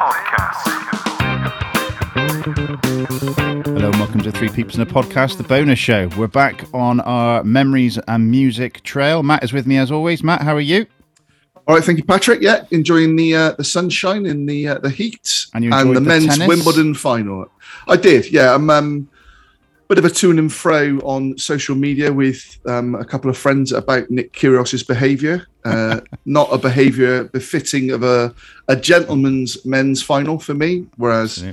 [0.00, 0.14] Hello
[3.90, 6.08] and welcome to Three Peeps in a Podcast, the bonus show.
[6.16, 9.22] We're back on our memories and music trail.
[9.22, 10.22] Matt is with me as always.
[10.24, 10.86] Matt, how are you?
[11.68, 12.40] All right, thank you, Patrick.
[12.40, 16.00] Yeah, enjoying the uh, the sunshine in the uh, the heat And you enjoyed the,
[16.00, 16.48] the men's tennis?
[16.48, 17.48] Wimbledon final.
[17.86, 18.32] I did.
[18.32, 19.06] Yeah, I'm um,
[19.90, 23.72] bit of a to and fro on social media with um, a couple of friends
[23.72, 25.48] about Nick Kyrgios's behaviour.
[25.64, 28.32] Uh, not a behaviour befitting of a
[28.68, 30.86] a gentleman's men's final for me.
[30.96, 31.44] Whereas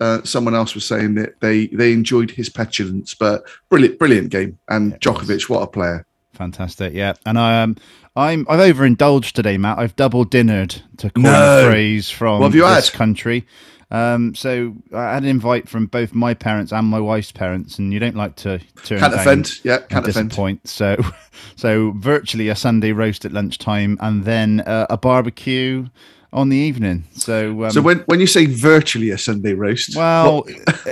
[0.00, 4.58] uh, someone else was saying that they they enjoyed his petulance, but brilliant brilliant game.
[4.68, 6.06] And Djokovic, what a player!
[6.32, 6.94] Fantastic.
[6.94, 7.12] Yeah.
[7.26, 7.76] And I um
[8.16, 9.78] I'm I've overindulged today, Matt.
[9.78, 11.68] I've double dinnered to coin No.
[11.68, 12.96] a phrase from this had?
[12.96, 13.46] country.
[13.92, 17.92] Um, so I had an invite from both my parents and my wife's parents, and
[17.92, 19.60] you don't like to turn Can't offend.
[19.64, 20.30] Yeah, can't offend.
[20.30, 20.66] disappoint.
[20.66, 20.96] So,
[21.56, 25.88] so virtually a Sunday roast at lunchtime, and then uh, a barbecue
[26.32, 27.04] on the evening.
[27.12, 30.46] So, um, So when when you say virtually a Sunday roast, well,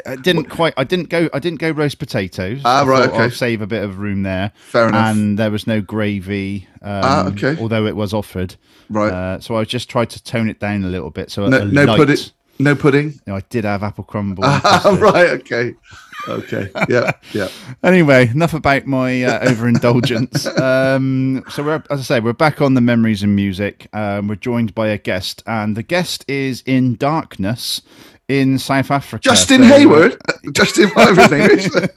[0.07, 0.75] I didn't quite.
[0.77, 1.31] I didn't go.
[1.33, 2.61] I didn't go roast potatoes.
[2.67, 3.19] Ah, I right, okay.
[3.19, 4.53] I'll save a bit of room there.
[4.69, 5.07] Fair enough.
[5.17, 6.69] And there was no gravy.
[6.83, 7.57] Um, Ah, okay.
[7.59, 8.57] Although it was offered.
[8.91, 9.11] right?
[9.11, 11.31] Uh, so I just tried to tone it down a little bit.
[11.31, 12.19] So no, no light, pudding.
[12.61, 13.19] No pudding.
[13.27, 14.45] No, I did have apple crumble.
[14.47, 15.31] Ah, right.
[15.31, 15.75] Okay.
[16.29, 16.71] Okay.
[16.89, 17.13] Yeah.
[17.33, 17.49] Yeah.
[17.83, 20.45] Anyway, enough about my uh, overindulgence.
[20.61, 23.89] um, so we're, as I say, we're back on the memories and music.
[23.95, 27.81] Um, we're joined by a guest, and the guest is in darkness
[28.31, 29.23] in South Africa.
[29.23, 30.17] Justin So, uh, Hayward.
[30.53, 31.89] Justin, whatever his name.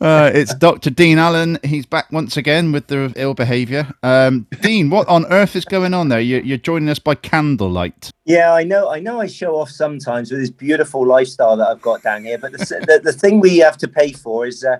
[0.00, 0.88] Uh, it's Dr.
[0.88, 1.58] Dean Allen.
[1.62, 3.86] He's back once again with the ill behaviour.
[4.02, 6.20] Um, Dean, what on earth is going on there?
[6.20, 8.10] You're, you're joining us by candlelight.
[8.24, 8.88] Yeah, I know.
[8.88, 9.20] I know.
[9.20, 12.38] I show off sometimes with this beautiful lifestyle that I've got down here.
[12.38, 14.78] But the the, the thing we have to pay for is uh,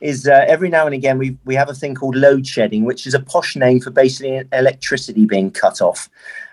[0.00, 3.08] is uh, every now and again we we have a thing called load shedding, which
[3.08, 6.08] is a posh name for basically electricity being cut off.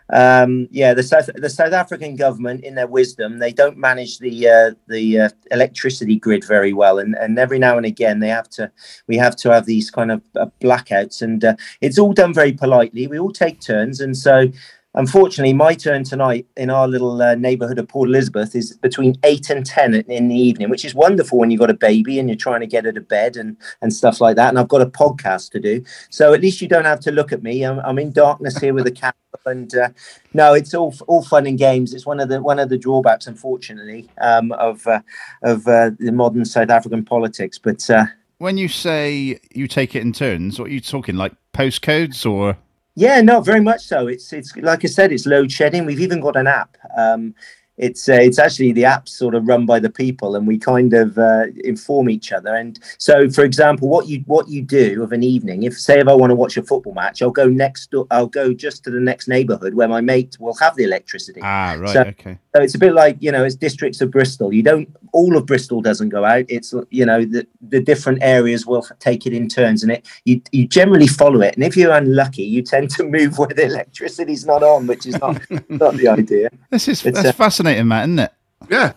[0.09, 4.47] Um, yeah, the South the South African government, in their wisdom, they don't manage the
[4.47, 8.49] uh, the uh, electricity grid very well, and and every now and again they have
[8.52, 8.71] to
[9.08, 12.54] we have to have these kind of uh, blackouts, and uh, it's all done very
[12.54, 13.08] politely.
[13.08, 14.48] We all take turns, and so
[14.97, 19.49] unfortunately, my turn tonight in our little uh, neighborhood of Port Elizabeth is between eight
[19.49, 22.27] and ten in- in the evening, which is wonderful when you've got a baby and
[22.27, 24.49] you're trying to get her to bed and and stuff like that.
[24.49, 27.31] And I've got a podcast to do, so at least you don't have to look
[27.31, 27.63] at me.
[27.63, 29.89] I'm, I'm in darkness here with a candle, and uh,
[30.33, 31.93] no, it's all all fun and games.
[31.93, 35.02] It's one of the one of the drawbacks, unfortunately, um, of uh,
[35.43, 37.57] of uh, the modern South African politics.
[37.57, 38.07] But uh,
[38.39, 42.57] When you say you take it in turns, what are you talking like postcodes or?
[42.97, 44.08] Yeah, no, very much so.
[44.08, 45.85] It's it's like I said, it's load shedding.
[45.85, 46.75] We've even got an app.
[46.97, 47.35] Um,
[47.77, 50.93] it's uh, it's actually the app's sort of run by the people, and we kind
[50.93, 52.55] of uh, inform each other.
[52.55, 56.08] And so, for example, what you what you do of an evening, if say if
[56.08, 58.08] I want to watch a football match, I'll go next door.
[58.11, 61.42] I'll go just to the next neighbourhood where my mate will have the electricity.
[61.43, 62.39] Ah, right, So- okay.
[62.55, 64.52] So it's a bit like you know, it's districts of Bristol.
[64.52, 66.45] You don't all of Bristol doesn't go out.
[66.49, 70.42] It's you know the the different areas will take it in turns, and it you
[70.52, 71.54] you generally follow it.
[71.55, 75.20] And if you're unlucky, you tend to move where the electricity's not on, which is
[75.20, 75.39] not
[75.70, 76.49] not the idea.
[76.71, 78.32] This is It's, that's uh, fascinating, Matt, isn't it?
[78.70, 78.94] Yeah.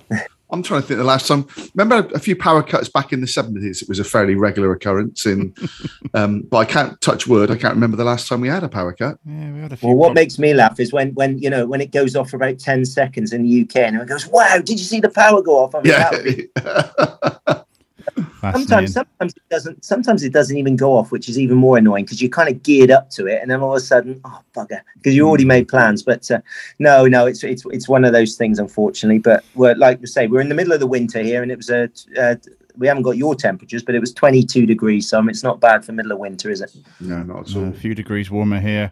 [0.52, 1.46] I'm trying to think the last time.
[1.74, 3.82] Remember a few power cuts back in the 70s?
[3.82, 5.26] It was a fairly regular occurrence.
[5.26, 5.54] In,
[6.14, 7.50] um, but I can't touch wood.
[7.50, 9.18] I can't remember the last time we had a power cut.
[9.24, 9.88] Yeah, we had a few.
[9.88, 12.30] Well, what prob- makes me laugh is when when you know when it goes off
[12.30, 15.10] for about ten seconds in the UK, and everyone goes, "Wow, did you see the
[15.10, 16.42] power go off?" I mean, that
[17.46, 17.62] Yeah.
[18.40, 22.04] sometimes sometimes it doesn't sometimes it doesn't even go off which is even more annoying
[22.04, 24.40] because you're kind of geared up to it and then all of a sudden oh
[24.54, 26.40] bugger because you already made plans but uh,
[26.78, 30.26] no no it's it's it's one of those things unfortunately but we're like we say
[30.26, 32.34] we're in the middle of the winter here and it was a uh,
[32.80, 35.92] we haven't got your temperatures but it was 22 degrees so it's not bad for
[35.92, 37.68] middle of winter is it no, not at all.
[37.68, 38.90] a few degrees warmer here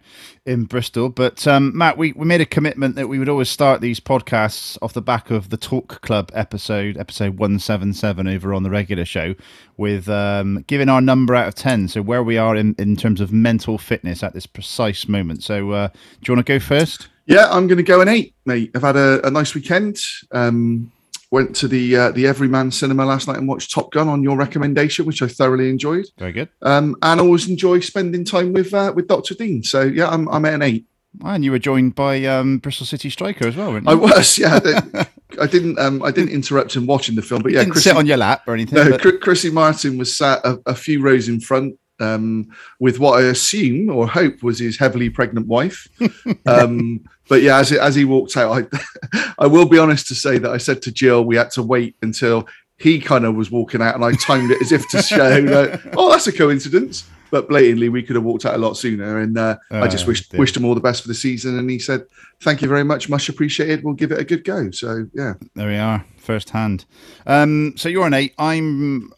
[0.48, 1.10] in Bristol.
[1.10, 4.78] But um, Matt, we, we made a commitment that we would always start these podcasts
[4.80, 9.34] off the back of the Talk Club episode, episode 177 over on the regular show,
[9.76, 11.88] with um, giving our number out of 10.
[11.88, 15.42] So where we are in, in terms of mental fitness at this precise moment.
[15.44, 15.94] So uh, do
[16.26, 17.08] you want to go first?
[17.26, 18.70] Yeah, I'm going to go an eight, mate.
[18.74, 20.02] I've had a, a nice weekend.
[20.32, 20.90] Um,
[21.30, 24.36] went to the uh, the Everyman Cinema last night and watched Top Gun on your
[24.36, 26.06] recommendation, which I thoroughly enjoyed.
[26.18, 26.48] Very good.
[26.62, 29.34] Um, and always enjoy spending time with uh, with Dr.
[29.34, 29.62] Dean.
[29.62, 30.86] So yeah, I'm, I'm at an eight.
[31.24, 33.92] And you were joined by um, Bristol City Striker as well, weren't you?
[33.92, 34.60] I was, yeah.
[35.40, 37.96] I- didn't um, I didn't interrupt him watching the film, but yeah, Didn't Chrissy, sit
[37.96, 38.74] on your lap or anything.
[38.76, 42.46] no, but- Chri- Chrissy Martin was sat a, a few rows in front um,
[42.78, 45.88] with what I assume or hope was his heavily pregnant wife.
[46.46, 48.68] Um, but yeah, as, as he walked out,
[49.12, 51.62] I, I will be honest to say that I said to Jill, we had to
[51.62, 52.46] wait until
[52.76, 55.80] he kind of was walking out, and I timed it as if to show, like,
[55.96, 57.08] oh, that's a coincidence.
[57.30, 59.18] but blatantly we could have walked out a lot sooner.
[59.18, 60.40] And uh, I just Oh, wished dear.
[60.40, 61.58] wished him all the best for the season.
[61.58, 62.06] And he said,
[62.40, 63.84] "Thank you very much, much appreciated.
[63.84, 66.86] We'll give it a good go." So yeah, There we are, first hand.
[67.26, 68.32] Um, so you're an eight.
[68.38, 69.12] I'm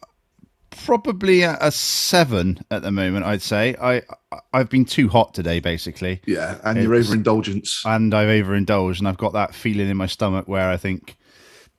[0.71, 3.25] probably a, a seven at the moment.
[3.25, 4.01] I'd say I
[4.53, 7.83] I've been too hot today, basically, yeah, and your It's- overindulgence.
[7.85, 11.15] and I've overindulged, and I've got that feeling in my stomach where I think,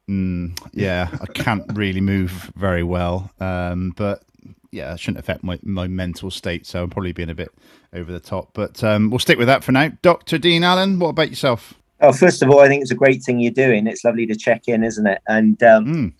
[0.08, 3.30] mm, yeah, I can't really move very well.
[3.40, 4.22] Um, but
[4.70, 7.50] yeah, it shouldn't affect my, my mental state, so I'm probably being a bit
[7.92, 8.50] over the top.
[8.54, 9.90] But um, we'll stick with that for now.
[10.02, 11.74] Doctor Dean Allen, what about yourself?
[12.00, 13.86] Oh, first of all, I think it's a great thing you're doing.
[13.86, 15.20] It's lovely to check in, isn't it?
[15.28, 16.12] And um, Mm.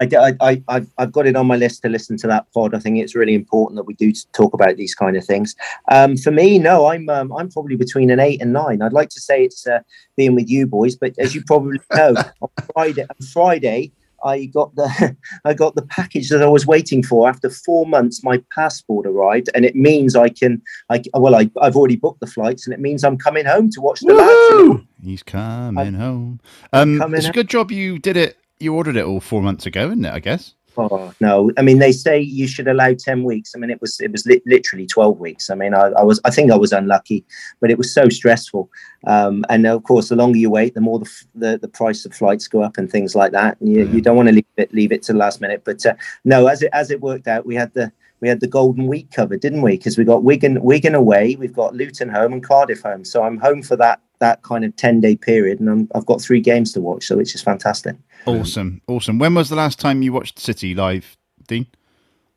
[0.00, 2.74] I, I, I, I've got it on my list to listen to that pod.
[2.74, 5.54] I think it's really important that we do talk about these kind of things.
[5.90, 8.82] Um, for me, no, I'm um, I'm probably between an eight and nine.
[8.82, 9.80] I'd like to say it's uh,
[10.16, 13.92] being with you boys, but as you probably know, on Friday, on Friday,
[14.24, 17.28] I got the I got the package that I was waiting for.
[17.28, 20.62] After four months, my passport arrived, and it means I can.
[20.90, 23.80] I well, I, I've already booked the flights, and it means I'm coming home to
[23.80, 24.30] watch the lads.
[24.30, 24.86] Woohoo!
[25.02, 26.40] He's coming home.
[26.72, 28.37] Um, coming it's a good job you did it.
[28.60, 30.12] You ordered it all four months ago, isn't it?
[30.12, 30.54] I guess.
[30.80, 31.50] Oh no!
[31.56, 33.52] I mean, they say you should allow ten weeks.
[33.54, 35.50] I mean, it was it was li- literally twelve weeks.
[35.50, 37.24] I mean, I, I was I think I was unlucky,
[37.60, 38.70] but it was so stressful.
[39.06, 42.04] Um, and of course, the longer you wait, the more the f- the, the price
[42.06, 43.60] of flights go up and things like that.
[43.60, 43.92] And you, Yeah.
[43.92, 45.62] you don't want to leave it leave it to the last minute.
[45.64, 45.94] But uh,
[46.24, 47.90] no, as it as it worked out, we had the
[48.20, 49.78] we had the golden week covered, didn't we?
[49.78, 53.04] Because we got Wigan Wigan away, we've got Luton home and Cardiff home.
[53.04, 56.20] So I'm home for that that kind of ten day period, and I'm, I've got
[56.20, 57.96] three games to watch, so it's just fantastic.
[58.26, 59.18] Awesome, awesome.
[59.18, 61.16] When was the last time you watched City live,
[61.46, 61.66] Dean?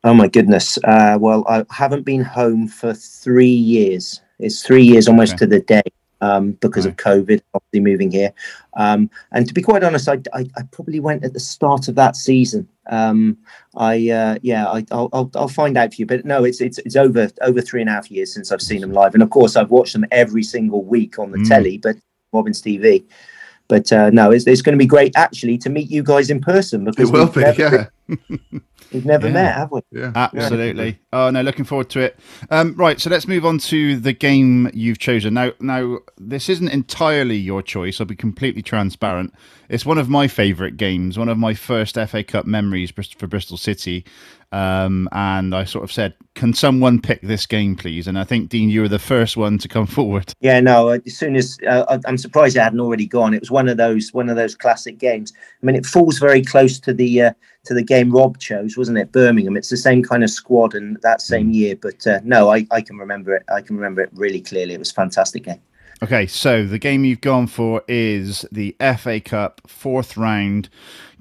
[0.04, 0.78] Oh my goodness.
[0.84, 4.22] Uh, well, I haven't been home for three years.
[4.40, 5.40] It's three years almost Okay.
[5.40, 5.82] to the day
[6.22, 8.32] um, because of COVID, obviously moving here.
[8.78, 11.96] Um, and to be quite honest, I, I, I probably went at the start of
[11.96, 12.68] that season.
[12.90, 13.38] Um,
[13.76, 16.06] I uh, yeah, I, I'll, I'll I'll find out for you.
[16.06, 18.82] But no, it's it's it's over over three and a half years since I've seen
[18.82, 21.48] them live, and of course I've watched them every single week on the Mm.
[21.48, 21.98] telly, but
[22.32, 23.04] Robins TV.
[23.72, 26.42] But uh, no, it's, it's going to be great actually to meet you guys in
[26.42, 28.18] person because It will we've be, never, yeah,
[28.92, 29.34] we've never Yeah.
[29.34, 29.80] met, have we?
[29.94, 30.12] yeah.
[30.14, 31.00] Absolutely.
[31.14, 32.20] Oh no, looking forward to it.
[32.50, 35.34] Um, right, so let's move on to the game you've chosen.
[35.36, 38.02] Now, now this isn't entirely your choice.
[38.02, 39.34] I'll be completely transparent.
[39.72, 41.18] It's one of my favourite games.
[41.18, 44.04] One of my first FA Cup memories for Bristol City.
[44.52, 48.50] Um, and I sort of said, "Can someone pick this game, please?" And I think
[48.50, 50.34] Dean, you were the first one to come forward.
[50.42, 50.90] Yeah, no.
[50.90, 53.34] uh, As soon as uh, I'm surprised it hadn't already gone.
[53.34, 55.32] It was one of those one of those classic games.
[55.64, 57.34] I mean, it falls very close to the uh,
[57.64, 59.14] to the game Rob chose, wasn't it?
[59.14, 59.56] Birmingham.
[59.56, 61.78] It's the same kind of squad and that same year.
[61.78, 63.44] But uh, no, I, I can remember it.
[63.50, 64.74] I can remember it really clearly.
[64.74, 65.62] It was a fantastic game.
[66.04, 70.68] Okay, so the game you've gone for is the FA Cup fourth round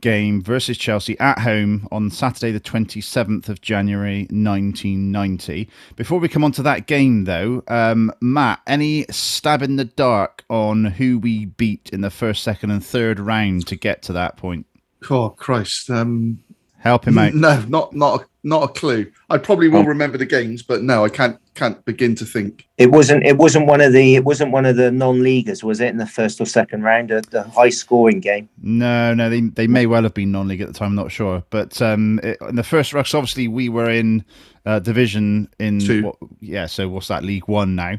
[0.00, 5.68] game versus Chelsea at home on Saturday, the 27th of January 1990.
[5.96, 10.44] Before we come on to that game, though, um, Matt, any stab in the dark
[10.48, 14.38] on who we beat in the first, second, and third round to get to that
[14.38, 14.64] point?
[15.10, 15.90] Oh Christ!
[15.90, 16.42] Um,
[16.78, 17.34] Help him out.
[17.34, 19.10] no, not not a, not a clue.
[19.28, 19.84] I probably will Oh.
[19.84, 22.66] remember the games, but no, I can't can't begin to think.
[22.78, 23.24] It wasn't.
[23.24, 24.14] It wasn't one of the.
[24.14, 25.88] It wasn't one of the non-leaguers, was it?
[25.88, 28.48] In the first or second round, uh, the high-scoring game.
[28.62, 30.88] No, no, they they may well have been non-league at the time.
[30.90, 34.24] I'm not sure, but um, it, in the first rush, obviously we were in
[34.64, 36.02] uh, division in Two.
[36.04, 36.66] What, yeah.
[36.66, 37.24] So what's that?
[37.24, 37.98] League One now.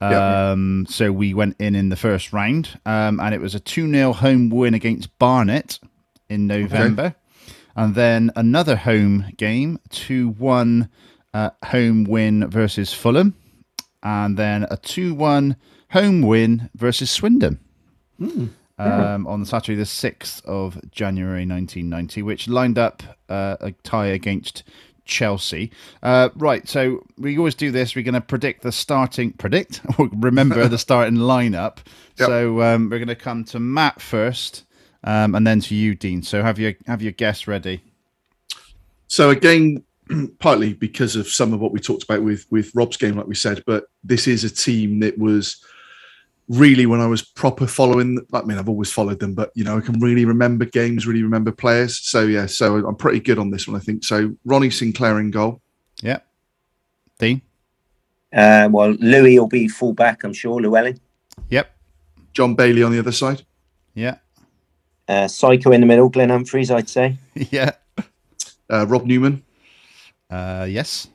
[0.00, 0.50] Yeah.
[0.52, 3.90] Um, so we went in in the first round, um, and it was a two
[3.90, 5.80] 0 home win against Barnet
[6.28, 7.14] in November,
[7.78, 10.88] and then another home game, two one
[11.32, 13.34] uh, home win versus Fulham,
[14.02, 15.56] and then a two one
[15.90, 17.60] home win versus Swindon
[18.78, 24.62] um, on Saturday, the 6th of January 1990, which lined up uh, a tie against
[25.04, 25.70] Chelsea.
[26.02, 27.94] Uh, right, so we always do this.
[27.94, 31.78] We're going to predict the starting, predict, or remember the starting lineup.
[32.18, 32.26] Yep.
[32.26, 34.64] So um, we're going to come to Matt first,
[35.04, 36.22] um, and then to you, Dean.
[36.22, 37.82] So have your have your guests ready.
[39.06, 39.82] So again,
[40.38, 43.34] partly because of some of what we talked about with with Rob's game, like we
[43.34, 45.64] said, but this is a team that was
[46.48, 48.18] really when I was proper following.
[48.32, 51.22] I mean, I've always followed them, but you know, I can really remember games, really
[51.22, 51.98] remember players.
[51.98, 54.04] So yeah, so I'm pretty good on this one, I think.
[54.04, 55.60] So Ronnie Sinclair in goal,
[56.02, 56.20] Yeah,
[57.18, 57.42] Dean.
[58.32, 60.60] Uh, well, Louis will be full back, I'm sure.
[60.60, 61.00] Llewellyn,
[61.48, 61.74] Yep.
[62.34, 63.42] John Bailey on the other side,
[63.94, 64.16] Yeah.
[65.08, 67.16] Uh, Psycho in the middle, Glenn Humphries, I'd say.
[67.34, 67.70] yeah.
[68.70, 69.42] uh, Rob Newman,
[70.30, 71.08] Uh, yes.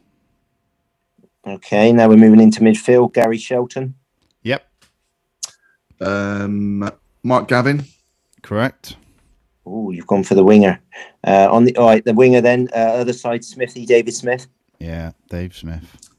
[1.46, 3.14] Okay, now we're moving into midfield.
[3.14, 3.94] Gary Shelton,
[4.44, 4.66] Yep.
[6.02, 6.90] um,
[7.24, 7.84] Mark Gavin,
[8.42, 8.96] Correct.
[9.66, 10.82] Oh, you've gone for the winger.
[11.26, 14.48] Uh, on the all right, the winger then uh, other side, Smithy, David Smith.
[14.80, 16.10] Yeah, Dave Smith.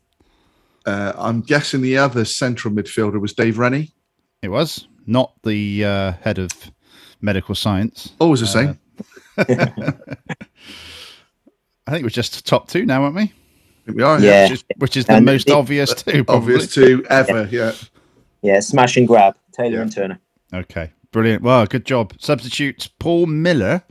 [0.87, 3.93] Uh, I'm guessing the other central midfielder was Dave Rennie.
[4.41, 6.51] It was not the uh, head of
[7.25, 8.13] medical science.
[8.21, 8.79] Always the same.
[11.87, 13.33] I think we're just top two now, aren't we?
[13.87, 14.21] We are.
[14.21, 14.45] Yeah.
[14.45, 16.25] Which is, which is the And most the- obvious too.
[16.25, 16.55] Probably.
[16.55, 17.49] Obvious two ever.
[17.51, 17.73] Yeah.
[18.43, 19.37] Yeah, smash and grab.
[19.53, 19.83] Taylor Yeah.
[19.83, 20.19] and Turner.
[20.53, 21.43] Okay, brilliant.
[21.43, 22.13] Well, good job.
[22.19, 23.83] Substitutes Paul Miller,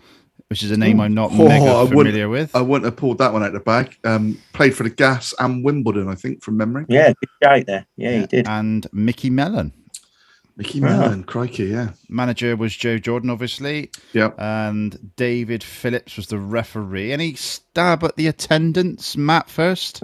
[0.50, 2.56] which is a name I'm not Oh, mega I familiar with.
[2.56, 3.98] I wouldn't have pulled that one out of the bag.
[4.04, 6.86] Um, played for the Gas and Wimbledon, I think, from memory.
[6.88, 7.86] Yeah, good shout there.
[7.98, 8.48] Yeah, he did.
[8.48, 9.74] And Mickey Mellon.
[10.56, 11.00] Mickey Wow.
[11.00, 11.90] Mellon, crikey, yeah.
[12.10, 14.32] Manager was Joe Jordan, obviously, Yeah.
[14.38, 17.12] and David Phillips was the referee.
[17.12, 19.50] Any stab at the attendance, Matt?
[19.50, 20.04] First,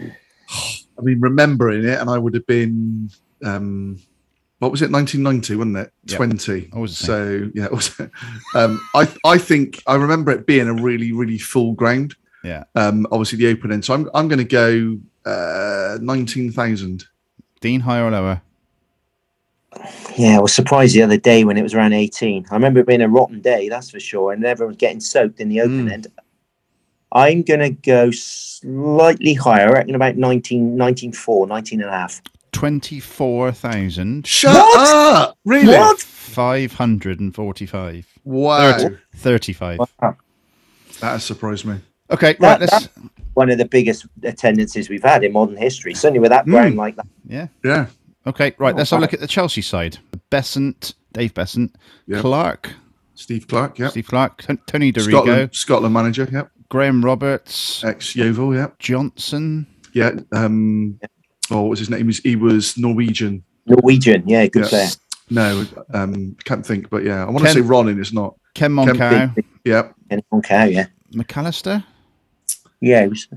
[0.00, 3.10] I mean, remembering it, and I would have been,
[3.44, 4.00] um,
[4.58, 5.92] what was it, 1990, wasn't it?
[6.06, 6.16] Yeah.
[6.16, 6.70] 20.
[6.72, 7.68] I was So, yeah,
[8.54, 12.14] um, I, I think I remember it being a really, really full ground.
[12.42, 12.64] yeah.
[12.74, 13.84] Um, obviously, the open end.
[13.84, 14.98] So I'm, I'm going to go
[15.30, 17.04] uh, 19,000.
[17.60, 18.42] Dean higher or lower?
[20.16, 22.46] Yeah, I was surprised the other day when it was around 18.
[22.50, 25.40] I remember it being a rotten day, that's for sure, and everyone was getting soaked
[25.40, 25.92] in the open Mm.
[25.92, 26.06] end.
[27.12, 29.68] I'm going to go slightly higher.
[29.68, 32.20] I reckon about 19, 19.4, 19 and a half.
[32.52, 35.16] Twenty-four thousand Shut What?
[35.28, 35.38] up!
[35.44, 35.76] Really?
[35.76, 35.98] What?
[36.00, 38.06] five hundred and forty-five.
[38.22, 38.78] Wow.
[38.78, 38.96] Thirty.
[39.16, 39.78] Thirty-five.
[40.00, 40.16] That
[41.00, 41.78] has surprised me.
[42.12, 42.70] Okay, That- right.
[42.72, 42.88] Let's.
[43.34, 46.78] One of the biggest attendances we've had in modern history, certainly with that ground Mm.
[46.78, 47.06] like that.
[47.26, 47.48] Yeah.
[47.64, 47.86] Yeah.
[48.26, 48.74] Okay, right.
[48.74, 49.98] Oh, let's have a look at the Chelsea side.
[50.30, 51.74] Beasant, Dave Beasant,
[52.06, 52.20] Yeah.
[52.20, 52.70] Clarke,
[53.14, 53.88] Steve Clarke, yeah.
[53.88, 56.42] Steve Clarke, T- Tony Dorigo, Scotland, Scotland manager, yeah.
[56.70, 58.68] Graham Roberts, Ex Yeovil, yeah.
[58.80, 59.66] Johnsen.
[59.92, 60.12] Yeah.
[60.32, 60.98] Um,
[61.50, 62.00] oh, what was his name?
[62.00, 63.44] He was, he was Norwegian.
[63.66, 64.68] Norwegian, yeah, good Yeah.
[64.68, 64.88] player.
[65.30, 65.64] No,
[65.94, 68.34] um, can't think, but yeah, I want to Ken- say Ronin is not.
[68.54, 69.88] Ken Monkou, Big, big, Yeah.
[70.10, 70.86] and on yeah.
[71.14, 71.84] McAllister.
[72.80, 73.28] Yeah, it was,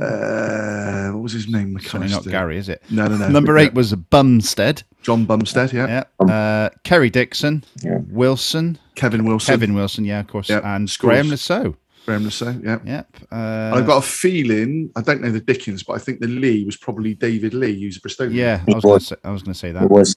[0.00, 1.78] Uh, what was his name?
[1.80, 2.30] Certainly not McAllister.
[2.30, 2.82] Gary, is it?
[2.90, 3.28] No, no, no.
[3.28, 4.82] Number eight was Bumstead.
[5.02, 6.04] John Bumstead, yeah.
[6.26, 6.26] Yeah.
[6.34, 7.98] Uh, Kerry Dixon, Yeah.
[8.08, 9.52] Wilson, Kevin Wilson.
[9.52, 10.04] Kevin Wilson.
[10.04, 10.96] Yeah, of course, Yeah, and of course.
[10.96, 11.76] Graham Le Saux.
[12.06, 12.78] Graham Le Saux, yeah.
[12.84, 13.16] Yep.
[13.30, 16.64] Uh, I've got a feeling, I don't know the Dickens, but I think the Lee
[16.64, 18.34] was probably David Lee, who's a Bristolian.
[18.34, 19.90] yeah, I was going to say, I was going to say it that.
[19.90, 20.16] was.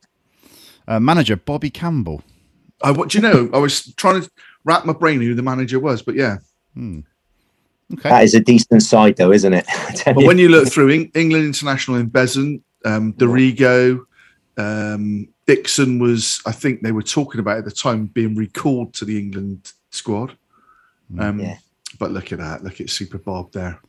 [0.87, 2.21] Uh, manager Bobby Campbell.
[2.81, 3.49] I, what do you know?
[3.53, 4.29] I was trying to
[4.63, 6.37] wrap my brain who the manager was, but yeah.
[6.73, 7.01] Hmm.
[7.93, 8.09] Okay.
[8.09, 9.65] That is a decent side, though, isn't it?
[10.05, 10.27] But you.
[10.27, 14.05] when you look through Eng- England international in Beasant, um, Dorigo,
[14.57, 19.05] um, Dixon was, I think they were talking about at the time being recalled to
[19.05, 20.37] the England squad.
[21.17, 21.57] Um, Yeah.
[21.99, 22.63] But look at that.
[22.63, 23.79] Look at Super Bob there.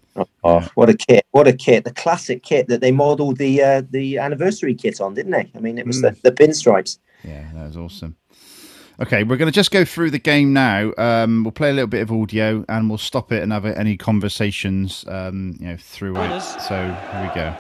[0.44, 1.24] Oh, what a kit!
[1.32, 1.84] What a kit!
[1.84, 5.50] The classic kit that they modelled the uh, the anniversary kit on, didn't they?
[5.54, 6.20] I mean, it was Mm.
[6.22, 6.98] the, the pinstripes.
[7.24, 8.16] Yeah, that was awesome.
[9.00, 10.92] Okay, we're going to just go through the game now.
[10.98, 13.96] Um, we'll play a little bit of audio and we'll stop it and have any
[13.96, 16.40] conversations, um, you know, throughout.
[16.40, 16.74] So
[17.12, 17.56] here we go.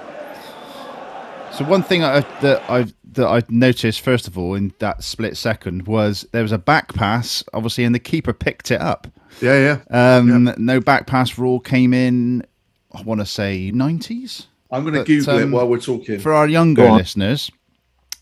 [1.52, 5.36] So one thing I, that I that I noticed first of all in that split
[5.36, 9.06] second was there was a back pass, obviously, and the keeper picked it up.
[9.40, 10.16] Yeah, yeah.
[10.18, 12.44] Um, No back pass rule came in.
[12.92, 14.48] I want to say nineties.
[14.70, 16.18] I'm going to Google um, it while we're talking.
[16.18, 17.50] For our younger listeners,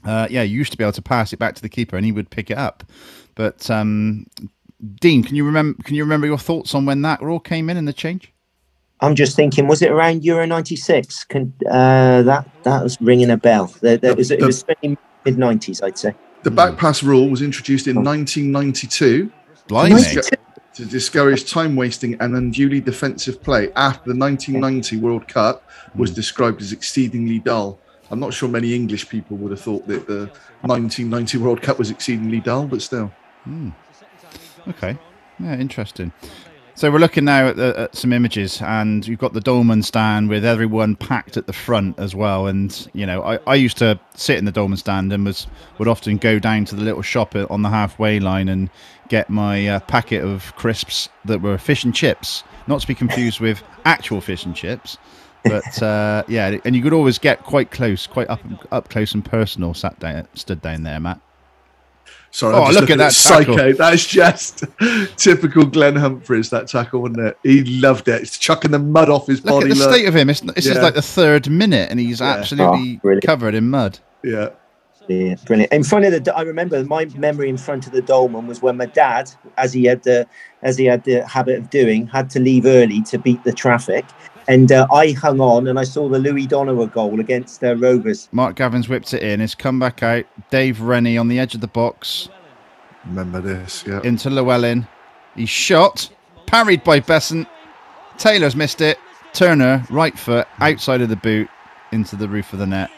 [0.07, 2.05] uh, yeah, you used to be able to pass it back to the keeper and
[2.07, 2.85] he would pick it up.
[3.35, 4.27] But um,
[5.01, 5.83] Dean, can you remember?
[5.83, 8.33] Can you remember your thoughts on when that rule came in and the change?
[9.01, 11.25] I'm just thinking, was it around Euro '96?
[11.25, 13.67] Can uh, that that was ringing a bell?
[13.83, 16.15] There, there The- was, it the- was mid '90s, I'd say.
[16.45, 18.03] the back pass rule was introduced in Oh.
[18.03, 19.31] 1992
[19.69, 20.01] Blimey!
[20.75, 26.61] to discourage time wasting and unduly defensive play after the 1990 World Cup was described
[26.63, 27.79] as exceedingly dull.
[28.11, 30.31] I'm not sure many English people would have thought that the
[30.63, 33.13] 1990 World Cup was exceedingly dull, but still.
[34.69, 34.99] Okay,
[35.39, 36.13] yeah, interesting.
[36.77, 40.29] So we're looking now at, the, at some images, and you've got the Dolman stand
[40.29, 42.47] with everyone packed at the front as well.
[42.47, 45.47] And you know, I, I used to sit in the Dolman stand and was
[45.79, 48.69] would often go down to the little shop on the halfway line and
[49.09, 53.41] get my uh, packet of crisps that were fish and chips, not to be confused
[53.41, 54.99] with actual fish and chips.
[55.49, 58.41] But uh, yeah, and you could always get quite close, quite up
[58.73, 59.75] up close and personal.
[59.75, 61.21] Sat down, stood down there, Matt.
[62.33, 63.57] Sorry, Oh, I'm just look at looking that psycho.
[63.57, 63.75] tackle.
[63.79, 64.65] That is just
[65.17, 66.51] typical Glenn Humphries.
[66.51, 67.39] That tackle, wasn't it?
[67.43, 68.21] He loved it.
[68.23, 69.71] It's chucking the mud off his Look body.
[69.71, 69.95] at the look.
[69.95, 70.29] state of him.
[70.29, 70.83] It's, this is Yeah.
[70.83, 72.35] like the third minute, and he's Yeah.
[72.35, 74.01] absolutely Oh, covered in mud.
[74.23, 74.49] Yeah,
[75.09, 75.73] Yeah, brilliant.
[75.73, 78.77] In front of the, I remember my memory in front of the dolman was when
[78.77, 80.27] my dad, as he had the,
[80.63, 84.05] as he had the habit of doing, had to leave early to beat the traffic,
[84.49, 88.29] and uh, I hung on and I saw the Louis Donowa goal against uh, Rovers.
[88.33, 89.41] Mark Gavins whipped it in.
[89.41, 90.25] It's come back out.
[90.51, 92.29] Dave Rennie on the edge of the box
[93.07, 93.85] remember this.
[93.87, 94.87] Yeah, into Llewellyn.
[95.37, 96.11] He's shot,
[96.47, 97.47] parried by Beasant.
[98.19, 98.99] Taylor's missed it.
[99.33, 101.49] Turner, right foot, outside of the boot.
[101.93, 102.91] into the roof of the net.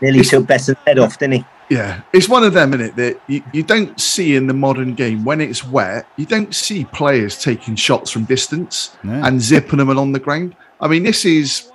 [0.00, 1.44] Nearly took Beasant's head off, didn't he?
[1.68, 2.96] Yeah, it's one of them, isn't it?
[2.96, 6.06] That you, you don't see in the modern game when it's wet.
[6.16, 9.14] You don't see players taking shots from distance No.
[9.14, 10.54] and zipping them along the ground.
[10.80, 11.70] I mean, this is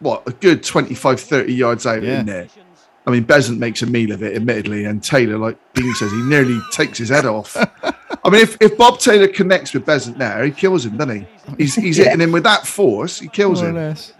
[0.00, 2.20] what a good 25, 30 yards out Yeah.
[2.20, 2.48] in there.
[3.06, 6.22] I mean, Beasant makes a meal of it, admittedly, and Taylor, like Dean says, he
[6.22, 7.54] nearly takes his head off.
[8.24, 11.26] I mean, if, if Bob Taylor connects with Beasant now, he kills him, doesn't he?
[11.58, 12.04] He's, he's Yeah.
[12.04, 13.76] hitting him with that force, he kills More or him.
[13.76, 14.12] less.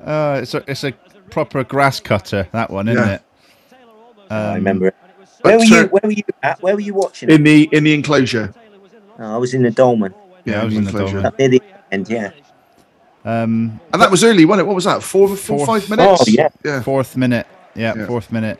[0.00, 0.92] Uh, it's a it's a
[1.30, 3.14] proper grass cutter that one, isn't Yeah.
[3.14, 3.22] it?
[4.30, 4.94] Um, I remember it.
[5.42, 5.84] Where were you?
[5.86, 6.62] Where were you at?
[6.62, 7.28] Where were you watching?
[7.30, 7.34] it?
[7.34, 8.54] In the in the enclosure.
[9.18, 10.14] Oh, I was in the Dolman.
[10.44, 11.14] Yeah, I was in the enclosure.
[11.14, 11.26] Dolman.
[11.26, 12.30] Up near the end, yeah.
[13.24, 14.68] Um, And that was early, wasn't it?
[14.68, 15.02] What was that?
[15.02, 15.66] Four, four, Fourth.
[15.66, 16.22] five minutes?
[16.22, 16.48] Oh, yeah.
[16.64, 16.82] Yeah.
[16.82, 18.06] fourth minute, yeah, Yeah.
[18.06, 18.58] fourth minute.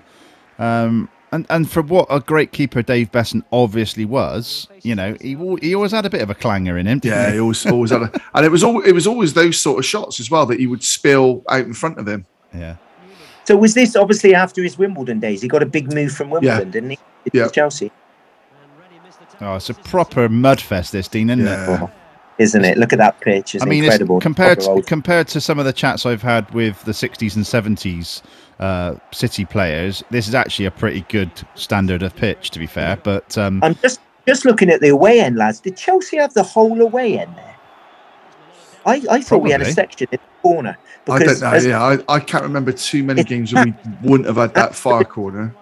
[0.58, 5.36] Um, and and for what a great keeper Dave Beasant obviously was, you know, he
[5.60, 6.98] he always had a bit of a clanger in him.
[7.00, 7.32] didn't Yeah, he?
[7.34, 9.84] he always always had a, and it was all it was always those sort of
[9.84, 12.24] shots as well that he would spill out in front of him.
[12.54, 12.76] yeah.
[13.44, 15.40] So was this obviously after his Wimbledon days?
[15.42, 16.98] He got a big move from Wimbledon, didn't he?
[17.32, 17.48] Yeah.
[17.48, 17.90] Chelsea,
[19.40, 21.50] Oh, it's a proper mudfest, this Dean, isn't it?
[21.50, 21.78] Yeah.
[21.82, 21.90] Oh,
[22.38, 22.78] isn't it?
[22.78, 23.54] Look at that pitch.
[23.54, 24.18] It's I mean, incredible.
[24.18, 27.44] it's compared to, compared to some of the chats I've had with the 60s and
[27.44, 28.22] 70s
[28.60, 32.96] uh, City players, this is actually a pretty good standard of pitch, to be fair.
[32.96, 35.60] But um, I'm just just looking at the away end, lads.
[35.60, 37.56] Did Chelsea have the whole away end there?
[38.86, 40.78] I, I thought we had a section in the corner.
[41.08, 41.50] I don't know.
[41.50, 44.74] as- Yeah, I, I can't remember too many games where we wouldn't have had that
[44.84, 45.54] far corner.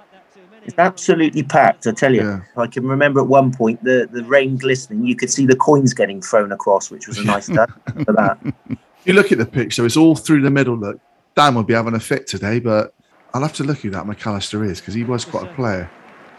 [0.66, 2.22] It's absolutely packed, I tell you.
[2.22, 2.40] Yeah.
[2.56, 5.06] I can remember at one point the, the rain glistening.
[5.06, 7.70] You could see the coins getting thrown across, which was a nice touch
[8.04, 8.38] for that.
[9.06, 10.76] If you look at the picture, it's all through the middle.
[10.76, 10.98] Look,
[11.36, 12.92] Dan will be having a fit today, but
[13.32, 15.88] I'll have to look who that McAllister is because he was quite a player.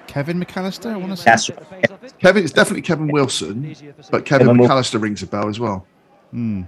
[0.07, 1.23] Kevin McAllister, I want to say.
[1.25, 3.73] That's Kevin, it's definitely Kevin Wilson,
[4.11, 5.87] but Kevin Kevin Wil- McAllister rings a bell as well.
[6.31, 6.63] Hmm.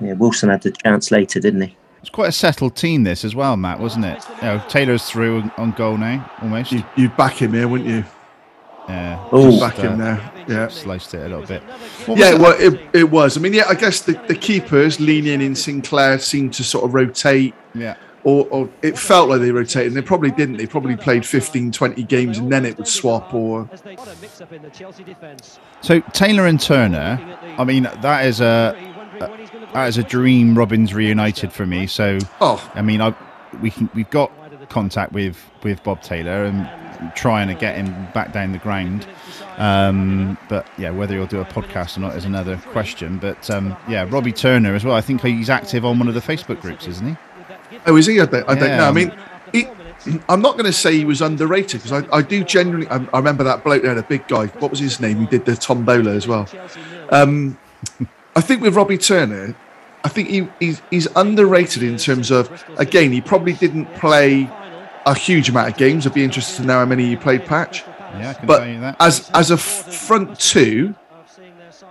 [0.00, 1.76] yeah, Wilson had the chance later, didn't he?
[2.06, 4.22] It's quite a settled team, this as well, Matt, wasn't it?
[4.36, 6.70] You know, Taylor's through on, on goal now, almost.
[6.70, 8.04] You, you'd back him here, wouldn't you?
[8.88, 9.50] Yeah, Oh.
[9.50, 10.32] just, Back him uh, there.
[10.46, 10.68] Yeah.
[10.68, 11.64] Sliced it a little bit.
[12.06, 12.40] Yeah, it?
[12.40, 13.36] well, it, it was.
[13.36, 16.94] I mean, yeah, I guess the, the keepers leaning in Sinclair seemed to sort of
[16.94, 17.96] rotate, yeah.
[18.22, 19.88] or, or it felt like they rotated.
[19.88, 20.58] And they probably didn't.
[20.58, 23.34] They probably played 15, 20 games and then it would swap.
[23.34, 23.68] Or
[25.80, 28.85] So Taylor and Turner, I mean, that is a
[29.76, 31.86] that is a dream Robins reunited for me.
[31.86, 33.14] So oh, I mean, I
[33.60, 34.32] we can we've got
[34.70, 39.06] contact with with Bob Taylor and trying to get him back down the ground.
[39.58, 43.18] Um, but yeah, whether he'll do a podcast or not is another question.
[43.18, 44.94] But um, yeah, Robbie Turner as well.
[44.94, 47.16] I think he's active on one of the Facebook groups, isn't he?
[47.86, 48.18] oh, is he?
[48.20, 48.76] I don't, I don't Yeah.
[48.78, 48.88] know.
[48.88, 49.12] I mean,
[49.52, 49.66] he,
[50.30, 52.88] I'm not going to say he was underrated because I, I do genuinely.
[52.88, 54.46] I, I remember that bloke there, the big guy.
[54.46, 55.18] What was his name?
[55.20, 56.48] He did the tombola as well.
[57.10, 57.58] Um,
[58.34, 59.54] I think with Robbie Turner,
[60.06, 64.48] I think he, he's, he's underrated in terms of, again, he probably didn't play
[65.04, 66.06] a huge amount of games.
[66.06, 67.80] I'd be interested to know how many he played patch.
[67.80, 68.96] Yeah, I can But tell you that.
[69.00, 70.94] as as a front two,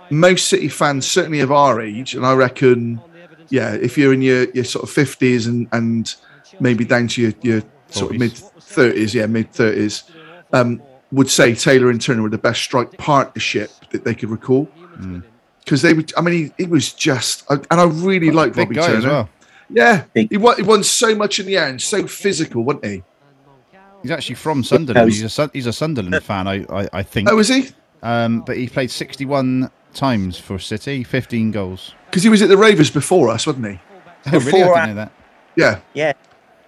[0.08, 3.02] most City fans, certainly of our age, and I reckon,
[3.50, 6.14] yeah, if you're in your, your sort of 50s and, and
[6.58, 10.10] maybe down to your, your sort of mid 30s, yeah, mid 30s,
[10.54, 10.80] um,
[11.12, 14.68] would say Taylor and Turner were the best strike partnership that they could recall.
[14.96, 15.22] Mm.
[15.66, 18.96] Because they would, I mean, he, he was just, and I really like Robbie Turner.
[18.98, 19.28] as well.
[19.68, 23.02] Yeah, he won, he won so much in the end, so physical, wasn't he?
[24.02, 25.10] He's actually from Sunderland.
[25.10, 27.28] he's- He's a he's a Sunderland fan, I I, I think.
[27.28, 27.70] Oh, was he?
[28.02, 31.94] Um, but he played 61 times for City, 15 goals.
[32.08, 33.72] Because he was at the Ravers before us, wasn't he?
[33.72, 34.26] Oh, really?
[34.26, 35.12] I Before didn't know that.
[35.56, 35.80] Yeah.
[35.94, 36.12] Yeah.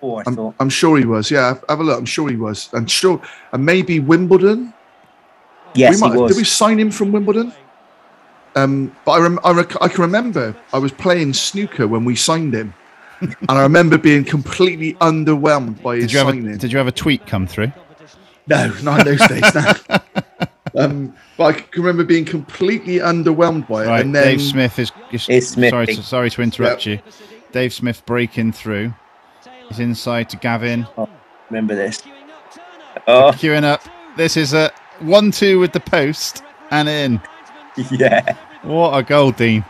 [0.00, 0.54] Four, I I'm.
[0.58, 1.30] I'm sure he was.
[1.30, 1.98] Yeah, have- have a look.
[1.98, 2.68] I'm sure he was.
[2.72, 4.74] And sure, and maybe Wimbledon.
[5.76, 6.32] Yes, we he was.
[6.32, 7.52] Did we sign him from Wimbledon?
[8.64, 12.16] Um, but I, rem- I, rec- I can remember I was playing snooker when we
[12.16, 12.74] signed him,
[13.20, 16.48] and I remember being completely underwhelmed by his Did you, have signing.
[16.48, 17.72] a, did you have a tweet come through?
[18.46, 19.54] No, not in those days.
[19.54, 19.98] No.
[20.82, 23.86] um, but I can remember being completely underwhelmed by it.
[23.88, 24.90] Right, and then Dave Smith is.
[25.12, 25.70] is It's Smith.
[25.70, 26.98] Sorry, to, sorry to interrupt you.
[27.52, 28.94] Dave Smith breaking through.
[29.68, 30.86] He's inside to Gavin.
[31.50, 32.02] Remember this?
[33.06, 33.82] Oh, Queuing up.
[34.16, 37.20] This is a 1 2 with the post and in.
[37.90, 38.36] yeah.
[38.62, 39.64] What a goal, Dean.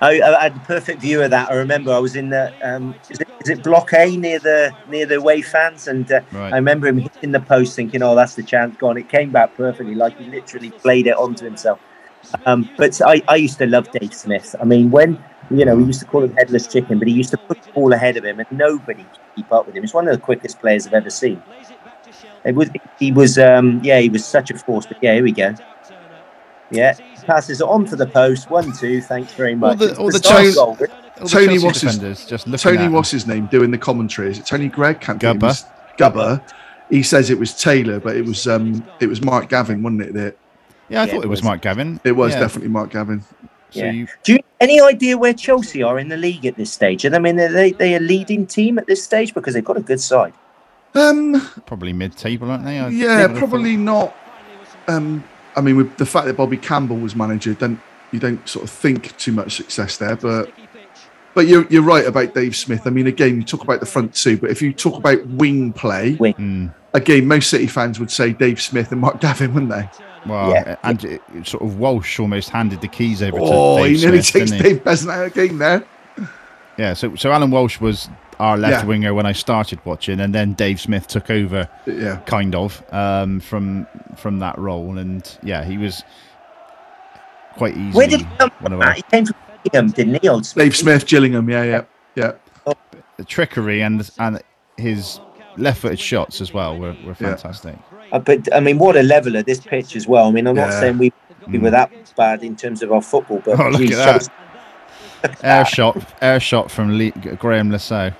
[0.00, 1.50] I, I had a perfect view of that.
[1.50, 4.74] I remember I was in the um, is it, is it Block A near the
[4.88, 6.52] near the away fans, and uh, Right.
[6.52, 9.54] I remember him hitting the post, thinking, "Oh, that's the chance gone." It came back
[9.56, 11.80] perfectly, like he literally played it onto himself.
[12.44, 14.54] Um, but I, I used to love Dave Smith.
[14.60, 17.30] I mean, when you know we used to call him headless chicken, but he used
[17.30, 19.82] to put the ball ahead of him, and nobody could keep up with him.
[19.82, 21.42] He's one of the quickest players I've ever seen.
[22.44, 24.86] It was he was um, yeah he was such a force.
[24.86, 25.54] But yeah, here we go.
[26.70, 26.94] Yeah,
[27.26, 28.50] passes it on to the post.
[28.50, 29.00] One, two.
[29.02, 29.78] Thanks very All much.
[29.78, 30.76] the- It's all the bizarre goal,
[31.20, 34.30] all Tony Chelsea what's his- just Tony, what's his name, doing the commentary?
[34.30, 35.00] Is it Tony Gregg?
[35.00, 35.64] Can't think of Gubba.
[35.98, 36.42] Gubba.
[36.90, 40.14] He says it was Taylor, but it was um it was Mark Gavin, wasn't it?
[40.14, 40.36] That
[40.88, 41.44] Yeah, I Yeah, thought it it was was.
[41.44, 42.00] Mark Gavin.
[42.04, 43.24] it was Yeah, definitely Mark Gavin.
[43.70, 43.90] So Yeah.
[43.90, 47.04] you, Do you any idea where Chelsea are in the league at this stage?
[47.04, 49.76] And I mean, are they they a leading team at this stage because they've got
[49.76, 50.32] a good side.
[50.94, 52.78] Um, probably mid-table, aren't they?
[52.78, 54.14] I yeah, probably not.
[54.88, 55.24] Um,
[55.56, 57.80] I mean, with the fact that Bobby Campbell was manager, don't
[58.12, 60.50] you don't sort of think too much success there, but.
[61.34, 62.86] But you're, you're right about Dave Smith.
[62.86, 65.70] I mean, again, you talk about the front two, but if you talk about wing
[65.74, 66.32] play, Wing.
[66.32, 66.74] Mm.
[66.94, 69.86] again, most City fans would say Dave Smith and Mark Gavin, wouldn't they?
[70.24, 70.76] Well, Yeah.
[70.82, 74.02] and it, it sort of Walsh almost handed the keys over Oh, to Dave he
[74.06, 74.62] nearly Smith, takes?
[74.62, 75.84] Dave Beasant out of the game there.
[76.78, 78.88] Yeah, so so Alan Walsh was our left Yeah.
[78.88, 82.16] winger when I started watching, and then Dave Smith took over, Yeah.
[82.26, 86.02] kind of, um, from from that role, and yeah, he was
[87.56, 87.96] quite easy.
[87.96, 88.80] Where did he come from?
[88.82, 90.28] our- He came from Birmingham, didn't he?
[90.28, 90.64] Old Smith?
[90.64, 91.48] Dave Smith, Gillingham.
[91.50, 91.82] Yeah, yeah,
[92.14, 92.32] yeah.
[93.18, 94.40] the trickery and and
[94.76, 95.20] his
[95.56, 97.34] left-footed shots as well were, were Yeah.
[97.34, 97.76] fantastic.
[98.12, 100.28] Uh, but I mean, what a level of this pitch as well.
[100.28, 100.80] I mean, I'm not Yeah.
[100.80, 101.12] saying we,
[101.48, 101.62] we Mm.
[101.62, 104.12] were that bad in terms of our football, but Oh, look geez, at that.
[104.12, 104.30] Chelsea-
[105.42, 108.14] Air shot, air shot from Lee, Graham Le Saux.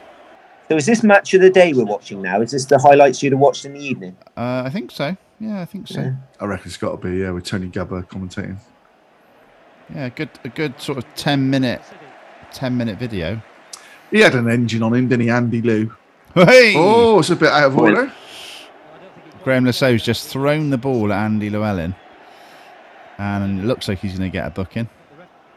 [0.69, 2.41] So is this match of the day we're watching now?
[2.41, 4.17] Is this the highlights you'd have watched in the evening?
[4.37, 5.17] Uh, I think so.
[5.39, 6.01] Yeah, I think so.
[6.01, 6.15] Yeah.
[6.41, 8.57] I reckon it's got to be yeah with Tony Gubba commentating.
[9.95, 11.83] Yeah, good, a good sort of ten minute,
[12.53, 13.41] ten minute video.
[14.11, 15.95] He had an engine on him, didn't he, Andy Lou?
[16.35, 16.75] Hey!
[16.77, 18.13] Oh, it's a bit out of order.
[19.45, 21.95] Graham Le Saux's just thrown the ball at Andy Llewellyn,
[23.19, 24.89] and it looks like he's going to get a booking.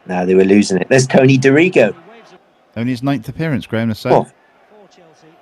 [0.06, 0.88] No, they were losing it.
[0.88, 1.94] There's Tony Dorigo.
[2.76, 4.30] Only his ninth appearance, Graham Le Saux.
[4.30, 4.34] Oh.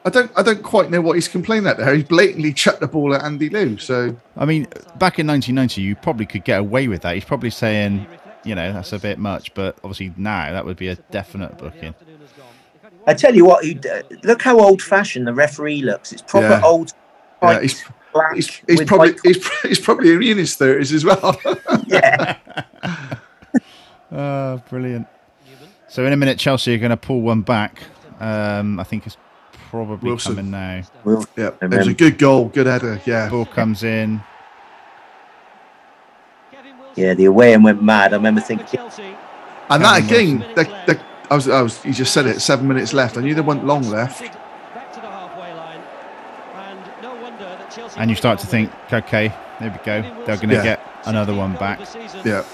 [0.09, 1.95] I don't, I don't quite know what he's complaining about there.
[1.95, 3.77] He blatantly chucked the ball at Andy Lou.
[3.79, 4.65] So I mean,
[4.99, 7.15] back in 1990, you probably could get away with that.
[7.15, 8.07] He's probably saying,
[8.45, 11.95] you know, that's a bit much, but obviously now that would be a definite booking.
[13.07, 13.65] I tell you what,
[14.25, 16.13] look how old-fashioned the referee looks.
[16.13, 16.63] It's proper Yeah.
[16.65, 16.93] old.
[17.43, 17.85] yeah, he's,
[18.35, 21.39] he's, he's probably he's, he's probably in his thirties as well.
[21.87, 22.37] yeah.
[24.13, 25.07] Oh, brilliant.
[25.89, 27.81] So in a minute, Chelsea are going to pull one back.
[28.21, 29.17] Um, I think it's
[29.71, 30.37] probably Wilson.
[30.37, 30.83] coming now.
[31.05, 33.01] Well, yeah, And it was then- a good goal, good header.
[33.05, 34.21] Yeah, Ball comes in.
[36.95, 38.13] yeah, the away and went mad.
[38.13, 38.81] I remember thinking,
[39.71, 41.01] and that Cameron again, the, the,
[41.31, 42.41] I was, I was, you just said it.
[42.41, 43.17] Seven minutes left.
[43.17, 44.23] I knew there wasn't long left.
[47.97, 50.03] And you start to think, okay, there we go.
[50.25, 50.63] They're going to Yeah.
[50.63, 51.81] get another one back.
[52.25, 52.45] Yeah,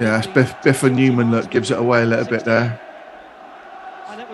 [0.00, 0.18] yeah.
[0.18, 2.80] It's Biff, Biff and Newman look gives it away a little bit there.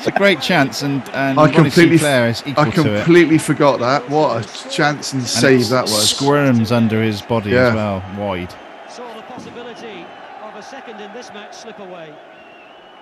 [0.00, 3.04] It's a great chance, and, and I completely- Sinclair is equal I to it.
[3.04, 4.08] completely forgot that.
[4.08, 6.08] What a chance and And save that was.
[6.10, 7.68] Squirms under his body Yeah.
[7.68, 8.50] as well, wide.
[8.88, 10.06] Saw the possibility
[10.42, 12.14] of a second in this match slip away.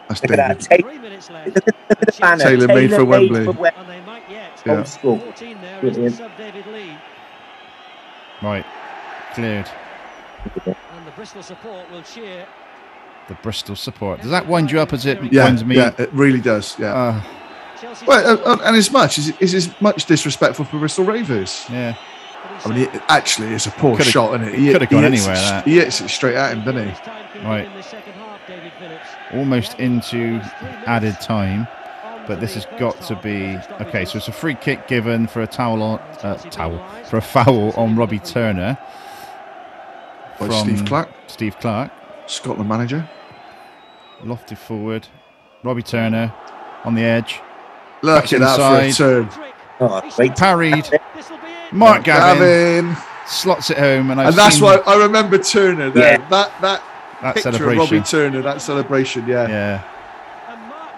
[0.09, 0.81] That's Look at that.
[0.83, 1.55] Three minutes left.
[1.55, 2.45] Taylor, at the.
[2.45, 3.45] Tailor-made for Wembley.
[3.45, 4.61] for Wem- And they might yet.
[4.67, 4.79] Yeah.
[4.79, 5.19] Old school.
[5.21, 6.17] 14 there is Brilliant.
[6.17, 6.97] sub David Lee.
[8.43, 8.67] Right,
[9.35, 9.69] cleared.
[10.67, 12.45] And the Bristol support will cheer.
[13.29, 14.23] The Bristol support.
[14.23, 15.77] Does that wind you up as it Yeah, winds me?
[15.77, 16.77] yeah, it really does.
[16.79, 16.95] Yeah.
[16.95, 17.23] Uh,
[18.07, 21.67] well, uh, uh, and as much is is as much disrespectful for Bristol Ravens.
[21.71, 21.95] yeah.
[22.65, 24.59] I mean, it, actually, it's a poor Could've- shot, isn't it?
[24.59, 25.65] He- could've gone he anywhere, it- that.
[25.67, 27.45] He hits it straight at him, doesn't he?
[27.45, 27.69] Right.
[29.35, 30.41] Almost into
[30.87, 31.69] added time,
[32.27, 34.05] but this has got to be okay.
[34.07, 37.73] So it's a free kick given for a towel on uh, towel for a foul
[37.77, 38.79] on Robbie Turner
[40.41, 41.91] By from Steve Clarke, Steve Clarke,
[42.27, 43.09] Scotland manager.
[44.23, 45.07] Lofted forward.
[45.65, 46.33] Robbie Turner
[46.85, 47.41] on the edge,
[48.03, 49.31] Look Back at that for a inside.
[49.33, 49.45] turn.
[49.81, 50.37] Oh, great.
[50.37, 50.89] parried.
[51.73, 52.97] Mark Gavin, Gavin.
[53.27, 56.19] slots it home, and, I've And that's seen why I remember Turner there.
[56.21, 56.29] Yeah.
[56.29, 56.83] That that
[57.23, 57.77] that picture of.
[57.79, 59.49] Robbie Turner, that celebration, yeah.
[59.49, 59.85] Yeah.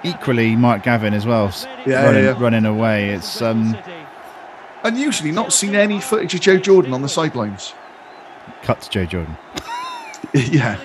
[0.04, 1.52] Equally, Mark Gavin as well,
[1.86, 2.36] Yeah, running, yeah.
[2.42, 3.10] running away.
[3.10, 3.76] It's um,
[4.84, 7.74] Unusually not seen any footage of Joe Jordan on the sidelines.
[8.62, 9.36] cut to Joe Jordan.
[10.34, 10.76] yeah.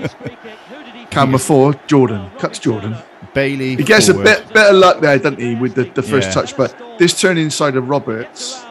[1.16, 2.30] Camera four, Jordan.
[2.38, 2.96] Cuts Jordan.
[3.34, 3.76] Bailey.
[3.76, 4.22] He gets forward.
[4.28, 6.34] a bit better luck there, doesn't he, with the, the first Yeah.
[6.34, 6.56] touch.
[6.56, 8.64] But this turn inside of Roberts.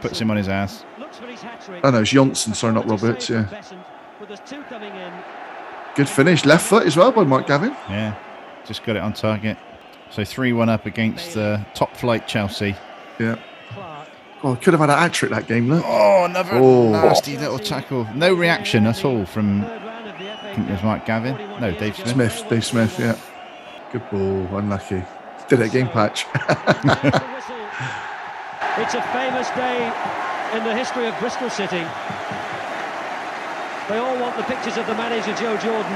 [0.00, 0.84] puts him on his ass.
[1.82, 3.46] Oh no, it's Johnsen, sorry, not Roberts, yeah.
[5.96, 6.44] Good finish.
[6.44, 7.70] Left foot as well by Mark Gavin.
[7.88, 8.14] Yeah,
[8.66, 9.56] just got it on target.
[10.10, 12.74] So 3 1 up against the top flight Chelsea.
[13.18, 13.36] Yeah.
[14.42, 15.84] Oh, could have had a hat trick that game, look.
[15.86, 16.90] Oh, another Oh.
[16.92, 18.06] nasty little tackle.
[18.14, 19.60] No reaction at all from,
[20.50, 21.36] I think it was Mark Gavin.
[21.60, 22.08] No, Dave Smith.
[22.08, 23.16] Smith, Dave Smith, yeah.
[23.92, 25.02] Good ball, unlucky.
[25.48, 26.26] Did it game patch.
[28.78, 29.92] It's a famous day
[30.56, 31.84] in the history of Bristol City.
[33.88, 35.92] They all want the pictures of the manager, Joe Jordan.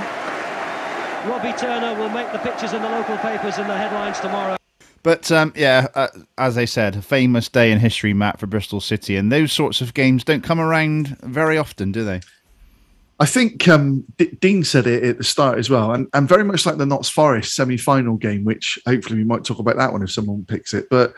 [1.31, 4.57] Robbie Turner will make the pictures in the local papers and the headlines tomorrow.
[5.03, 8.81] But um, yeah, uh, as I said, a famous day in history, Matt, for Bristol
[8.81, 9.17] City.
[9.17, 12.21] And those sorts of games don't come around very often, do they?
[13.21, 16.45] I think um, D- Dean said it at the start as well, and, and very
[16.45, 20.03] much like the Notts Forest semi-final game, which hopefully we might talk about that one
[20.03, 20.89] if someone picks it.
[20.91, 21.15] But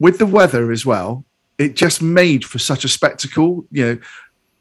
[0.00, 1.24] with the weather as well,
[1.58, 3.64] it just made for such a spectacle.
[3.70, 3.98] You know,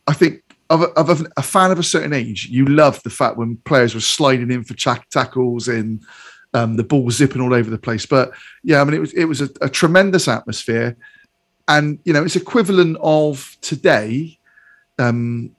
[0.08, 3.10] I think of a, of a, a fan of a certain age, you love the
[3.10, 6.04] fact when players were sliding in for tackles and
[6.54, 8.06] um, the ball was zipping all over the place.
[8.06, 8.32] But
[8.64, 10.96] yeah, I mean, it was it was a, a tremendous atmosphere,
[11.68, 14.40] and you know, it's equivalent of today.
[14.98, 15.55] Um,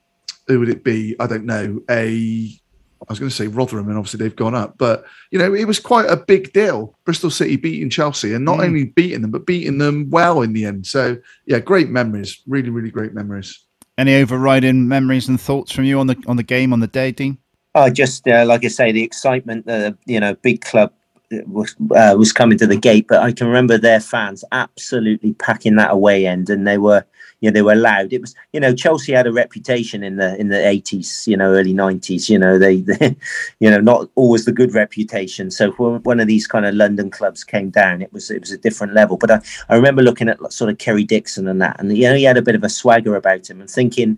[0.47, 1.15] who would it be?
[1.19, 1.81] I don't know.
[1.89, 2.59] A
[2.99, 5.65] I was going to say Rotherham, and obviously they've gone up, but you know, it
[5.65, 6.97] was quite a big deal.
[7.05, 8.63] Bristol City beating Chelsea, and not Mm.
[8.65, 10.87] only beating them, but beating them well in the end.
[10.87, 12.41] So yeah, great memories.
[12.47, 13.59] Really, really great memories.
[13.97, 17.11] Any overriding memories and thoughts from you on the on the game on the day,
[17.11, 17.37] Dean?
[17.75, 20.91] Oh, just uh, like I say, the excitement, uh, you know, big club
[21.45, 25.75] was uh, was coming to the gate, but I can remember their fans absolutely packing
[25.75, 27.05] that away end, and they were,
[27.41, 28.13] you know, they were loud.
[28.13, 31.53] It was, you know, Chelsea had a reputation in the in the eighties, you know,
[31.53, 32.29] early nineties.
[32.29, 33.15] You know, they, they,
[33.59, 35.51] you know, not always the good reputation.
[35.51, 38.51] So when one of these kind of London clubs came down, it was it was
[38.51, 39.17] a different level.
[39.17, 42.15] But I, I remember looking at sort of Kerry Dixon and that, and you know,
[42.15, 44.17] he had a bit of a swagger about him, and thinking,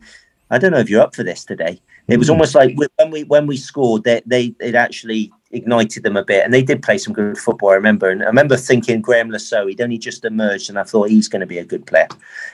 [0.50, 1.82] I don't know if you're up for this today.
[2.08, 2.34] It was hmm.
[2.34, 6.44] almost like when we when we scored, they they it actually ignited them a bit,
[6.46, 7.70] and they did play some good football.
[7.72, 10.84] I remember, and I remember thinking Graham Le Saux, he'd only just emerged, and I
[10.84, 12.08] thought he's going to be a good player.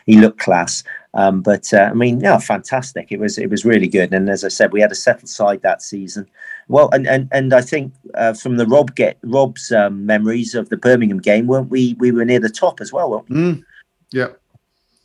[0.06, 3.12] He looked class, um, but uh, I mean, yeah, fantastic.
[3.12, 5.62] It was it was really good, and as I said, we had a settled side
[5.62, 6.28] that season.
[6.68, 10.70] Well, and and and I think uh, from the Rob get Rob's um, memories of
[10.70, 11.96] the Birmingham game, weren't we?
[12.00, 13.12] We were near the top as well.
[13.12, 13.36] weren't we?
[13.36, 13.64] Mm.
[14.12, 14.28] Yeah.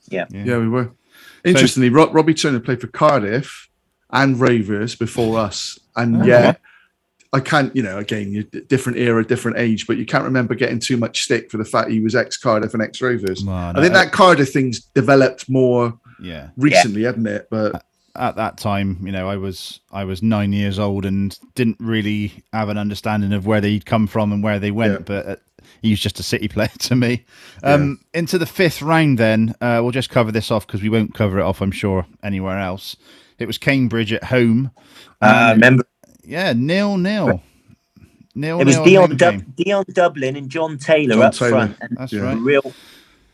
[0.09, 0.27] Yeah.
[0.31, 0.91] yeah, we were.
[1.45, 3.69] Interestingly, Ro- Robbie Turner played for Cardiff
[4.11, 6.25] and Ravers before us, and Oh.
[6.25, 6.55] yeah,
[7.33, 7.75] I can't.
[7.75, 11.23] You know, again, you different era, different age, but you can't remember getting too much
[11.23, 13.45] stick for the fact he was ex Cardiff and ex Rovers.
[13.45, 16.49] Well, I think that Cardiff thing's developed more yeah.
[16.57, 17.49] recently, hasn't it?
[17.51, 17.85] But
[18.17, 22.43] At that time, you know, I was I was nine years old and didn't really
[22.53, 24.93] have an understanding of where they'd come from and where they went.
[24.93, 25.05] Yeah.
[25.05, 25.37] But uh,
[25.83, 27.25] he was just a City player to me.
[27.63, 31.15] Um, Into the fifth round, then uh, we'll just cover this off because we won't
[31.15, 32.97] cover it off, I'm sure, anywhere else.
[33.39, 34.71] It was Cambridge at home.
[35.23, 35.85] Uh, remember
[36.31, 37.43] Yeah, nil nil.
[38.35, 41.51] Nil it was nil Dion home Dub- Dion Dublin and John Taylor John up Taylor.
[41.51, 41.77] front.
[41.81, 42.21] And That's Yeah.
[42.23, 42.39] right.
[42.39, 42.73] real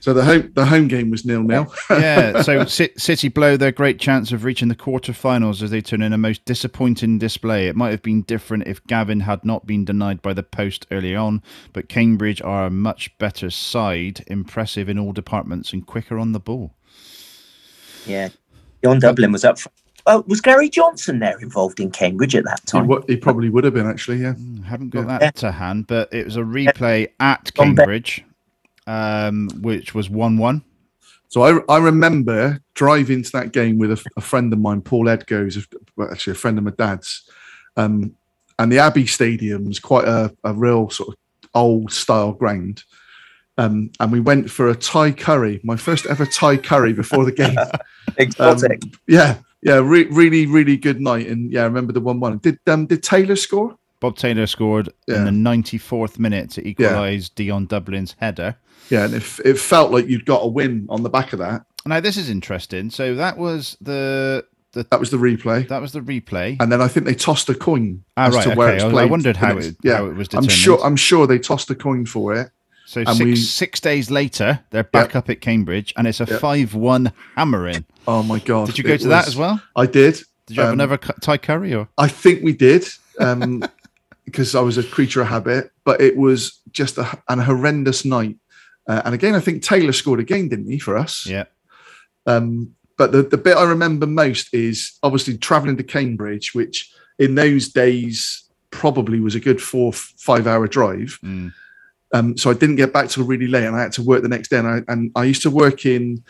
[0.00, 1.72] so the home the home game was nil nil.
[1.90, 6.00] yeah, so Ci- City blow their great chance of reaching the quarterfinals as they turn
[6.00, 7.66] in a most disappointing display.
[7.66, 11.14] It might have been different if Gavin had not been denied by the post early
[11.16, 16.32] on, but Cambridge are a much better side, impressive in all departments and quicker on
[16.32, 16.72] the ball.
[18.06, 18.28] Yeah,
[18.84, 19.58] John Dublin was up.
[19.58, 19.70] For,
[20.06, 22.90] oh, was Gary Johnson there involved in Cambridge at that He, time?
[23.06, 24.18] he probably would have been actually.
[24.18, 25.18] Yeah, Hmm, Haven't got Yeah.
[25.18, 28.24] that to hand, but it was a replay at Cambridge,
[28.86, 30.62] um, which was one-one.
[31.28, 35.08] So I, I remember driving to that game with a, a friend of mine, Paul
[35.08, 35.66] Edgoes,
[35.96, 37.28] well, actually a friend of my dad's.
[37.76, 38.14] Um,
[38.58, 41.14] and the Abbey Stadium Stadium's quite a, a real sort of
[41.54, 42.84] old style ground.
[43.58, 47.32] Um, and we went for a Thai curry, my first ever Thai curry before the
[47.32, 47.56] game.
[48.18, 48.82] Exotic.
[48.84, 49.36] Um, yeah,
[49.66, 51.26] yeah, re- really, really good night.
[51.26, 52.38] And yeah, I remember the one-one.
[52.38, 53.76] Did um, did Taylor score?
[54.00, 55.16] Bob Taylor scored Yeah.
[55.16, 58.56] in the 94th minute to equalise Dion Dublin's header.
[58.90, 61.64] Yeah, and it, it felt like you'd got a win on the back of that.
[61.86, 62.90] Now this is interesting.
[62.90, 65.66] So that was the the That was the replay.
[65.68, 66.56] that was the replay.
[66.60, 68.84] and then I think they tossed a coin Ah, as right, to where okay.
[68.84, 70.78] it's I- I wondered how it- how it was I'm sure.
[70.84, 72.50] I'm sure they tossed a coin for it.
[72.86, 75.16] So six we- six days later, they're back Yep.
[75.16, 76.40] up at Cambridge, and it's a Yep.
[76.40, 77.84] five-one hammering.
[78.06, 78.66] Oh my god!
[78.66, 79.60] Did you go to that as well?
[79.74, 80.14] I did.
[80.46, 81.88] Did you have Um, another cu- Thai curry or?
[81.98, 82.86] I think we did,
[83.18, 83.64] um,
[84.24, 85.72] because I was a creature of habit.
[85.84, 88.36] But it was just a, an horrendous night.
[88.88, 91.26] Uh, and again, I think Taylor scored again, didn't he, for us?
[91.26, 91.44] Yeah.
[92.26, 97.34] Um, but the, the bit I remember most is obviously traveling to Cambridge, which in
[97.34, 101.18] those days probably was a good four, five hour drive.
[101.24, 101.52] Mm.
[102.12, 104.28] Um, so I didn't get back till really late and I had to work the
[104.28, 104.58] next day.
[104.58, 106.22] And I, and I used to work in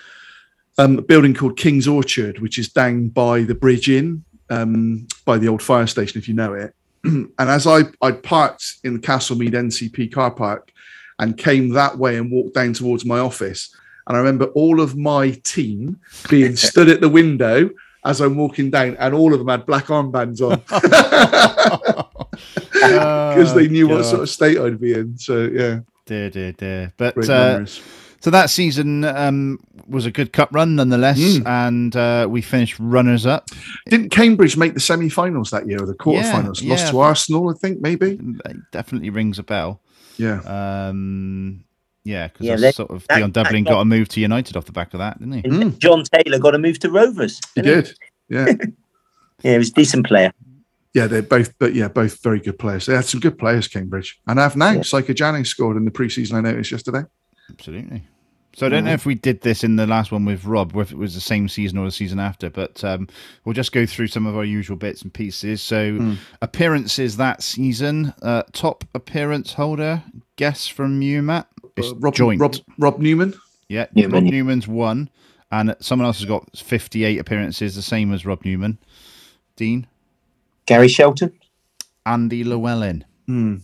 [0.78, 5.38] um, a building called King's Orchard, which is down by the Bridge Inn, um, by
[5.38, 6.74] the old fire station, if you know it.
[7.04, 10.72] and as I, I parked in the Castlemead NCP car park
[11.18, 13.74] and came that way and walked down towards my office,
[14.06, 17.70] and I remember all of my team being stood at the window
[18.04, 20.62] as I'm walking down, and all of them had black armbands on
[22.80, 25.16] because they knew what sort of state I'd be in.
[25.18, 26.92] So yeah, Dear, dear, dear.
[26.96, 29.58] But uh, so that season um,
[29.88, 31.46] was a good cup run nonetheless, Mm.
[31.46, 33.48] and uh, we finished runners up.
[33.88, 36.62] Didn't Cambridge make the semi-finals that year or the quarterfinals?
[36.62, 36.90] Yeah, Lost yeah.
[36.92, 38.18] to Arsenal, I think maybe.
[38.44, 39.80] It definitely rings a bell.
[40.16, 41.64] Yeah, Um,
[42.04, 44.56] yeah, because Yeah, they- sort of that- Dion Dublin that- got a move to United
[44.56, 45.42] off the back of that, didn't he?
[45.42, 45.78] Mm.
[45.78, 47.40] John Taylor got a move to Rovers.
[47.54, 47.94] he didn't did.
[48.28, 48.46] Yeah,
[49.44, 50.32] Yeah, he was a decent player.
[50.96, 52.86] Yeah, they're both, but yeah, both very good players.
[52.86, 54.70] They had some good players, Cambridge, and I've now.
[54.72, 54.82] Yeah.
[54.82, 56.32] Psycho Jannings scored in the preseason.
[56.34, 57.02] I noticed yesterday.
[57.50, 58.02] Absolutely.
[58.56, 60.80] So I don't know if we did this in the last one with Rob, or
[60.80, 63.06] if it was the same season or the season after, but um,
[63.44, 65.60] we'll just go through some of our usual bits and pieces.
[65.60, 66.14] So Hmm.
[66.40, 70.02] appearances that season, uh, top appearance holder,
[70.36, 71.48] guess from you, Matt.
[71.76, 72.40] It's Uh, Rob, joint.
[72.40, 73.34] Rob, Rob Newman.
[73.68, 74.32] yeah, Newman, Rob.
[74.32, 75.10] Newman's one,
[75.52, 78.78] and someone else has got fifty-eight appearances, the same as Rob Newman.
[79.56, 79.86] Dean,
[80.66, 81.32] Gary Shelton.
[82.04, 83.04] Andy Llewellyn.
[83.26, 83.56] Hmm.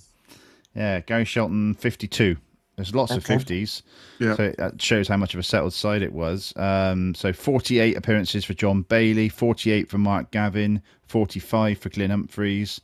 [0.75, 2.37] Yeah, Gary Shelton, 52.
[2.77, 3.83] There's lots of 50s.
[4.19, 4.35] Yeah.
[4.35, 6.53] So that shows how much of a settled side it was.
[6.57, 12.81] Um, so 48 appearances for John Bailey, 48 for Mark Gavin, 45 for Glenn Humphries,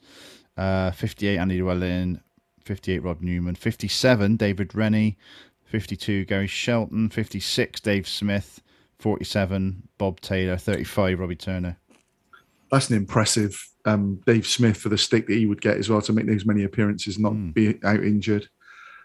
[0.59, 2.21] uh, 58 Andy Llewellyn,
[2.65, 5.17] 58 Rob Newman, 57 David Rennie,
[5.65, 8.61] 52 Gary Shelton, 56 Dave Smith,
[8.99, 11.79] 47 Bob Taylor, 35 Robbie Turner.
[12.71, 16.03] That's an impressive um, Dave Smith for the stick that he would get as well
[16.03, 17.55] to make those many appearances, and not Mm.
[17.55, 18.49] be out injured.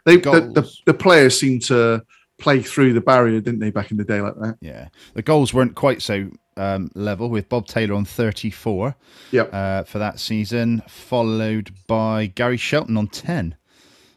[0.06, 2.04] They the, the, the players seem to
[2.38, 4.58] play through the barrier, didn't they, back in the day like that?
[4.60, 4.89] Yeah.
[5.13, 8.96] The goals weren't quite so um, level with Bob Taylor on 34.
[9.32, 9.54] Yep.
[9.54, 13.56] uh, for that season, followed by Gary Shelton on 10.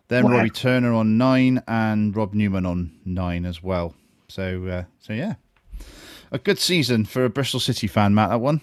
[0.09, 0.31] Then Wow.
[0.33, 3.95] Robbie Turner on 9 and Rob Newman on 9 as well.
[4.29, 5.35] So, uh, so yeah.
[6.33, 8.61] A good season for a Bristol City fan, Matt, that one.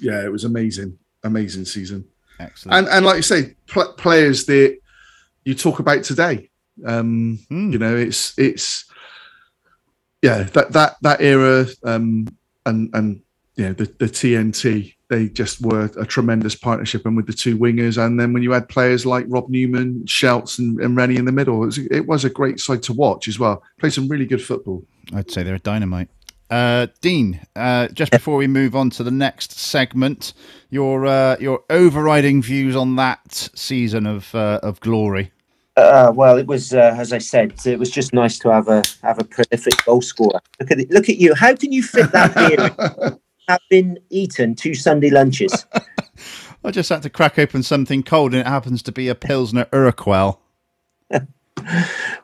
[0.00, 2.04] Yeah, it was amazing, amazing season.
[2.38, 2.78] Excellent.
[2.78, 4.78] And and like you say, pl- players that
[5.44, 6.50] you talk about today.
[6.84, 7.70] Um, Hmm.
[7.72, 8.84] You know, it's it's
[10.22, 12.26] yeah that that that era um,
[12.66, 13.22] and and
[13.56, 17.58] you know the the TNT they just were a tremendous partnership and with the two
[17.58, 21.26] wingers and then when you had players like Rob Newman, Shelts and, and Rennie in
[21.26, 23.62] the middle, it was, it was a great side to watch as well.
[23.78, 24.82] Played some really good football.
[25.14, 26.08] I'd say they're a dynamite.
[26.50, 30.34] Uh, Dean, uh, just before we move on to the next segment,
[30.70, 35.32] your uh, your overriding views on that season of uh, of glory.
[35.76, 38.82] Uh, well, it was uh, as I said, it was just nice to have a
[39.02, 40.40] have a prolific goal scorer.
[40.60, 41.34] Look at it, look at you.
[41.34, 43.18] How can you fit that in?
[43.70, 45.66] been eaten two Sunday lunches.
[46.64, 49.66] I just had to crack open something cold, and it happens to be a Pilsner
[49.66, 50.38] Urquell.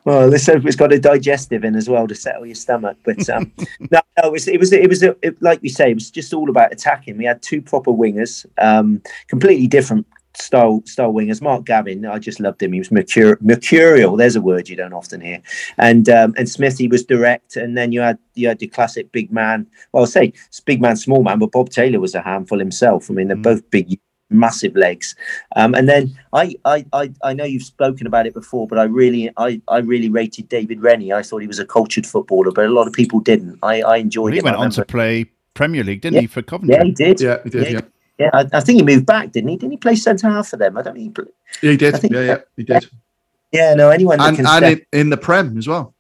[0.05, 2.97] Well, let's hope it's got a digestive in as well to settle your stomach.
[3.05, 3.53] But um,
[3.91, 6.33] no, no, it was it was it was it, like we say, it was just
[6.33, 7.17] all about attacking.
[7.19, 11.43] We had two proper wingers, um, completely different style style wingers.
[11.43, 12.73] Mark Gavin, I just loved him.
[12.73, 14.17] He was mercur- mercurial.
[14.17, 15.43] There's a word you don't often hear.
[15.79, 17.57] And um, and Smithy was direct.
[17.57, 19.67] And then you had you had your classic big man.
[19.93, 20.33] Well, I'll say
[20.65, 23.11] big man, small man, but Bob Taylor was a handful himself.
[23.11, 23.43] I mean, they're Mm.
[23.43, 23.99] both big
[24.31, 25.15] massive legs.
[25.57, 28.85] Um, and then I, I, I, I know you've spoken about it before, but I
[28.85, 31.13] really, I, I really rated David Rennie.
[31.13, 33.59] I thought he was a cultured footballer, but a lot of people didn't.
[33.63, 34.45] I, I enjoyed well, he him.
[34.45, 36.21] went on to play Premier League, didn't Yeah.
[36.23, 36.77] he, for Coventry?
[36.77, 37.21] Yeah, he did.
[37.21, 37.63] Yeah, he did.
[37.65, 37.71] Yeah.
[37.71, 37.81] Yeah,
[38.19, 39.57] Yeah, I, I think he moved back, didn't he?
[39.57, 40.79] Didn't he play centre half for them?
[40.79, 41.11] I don't think he.
[41.11, 41.25] Play...
[41.63, 41.95] yeah, he did.
[41.95, 42.91] I think- Yeah, yeah, he did.
[43.53, 45.93] Yeah, no, anyone that And, can and step in, in the Prem as well.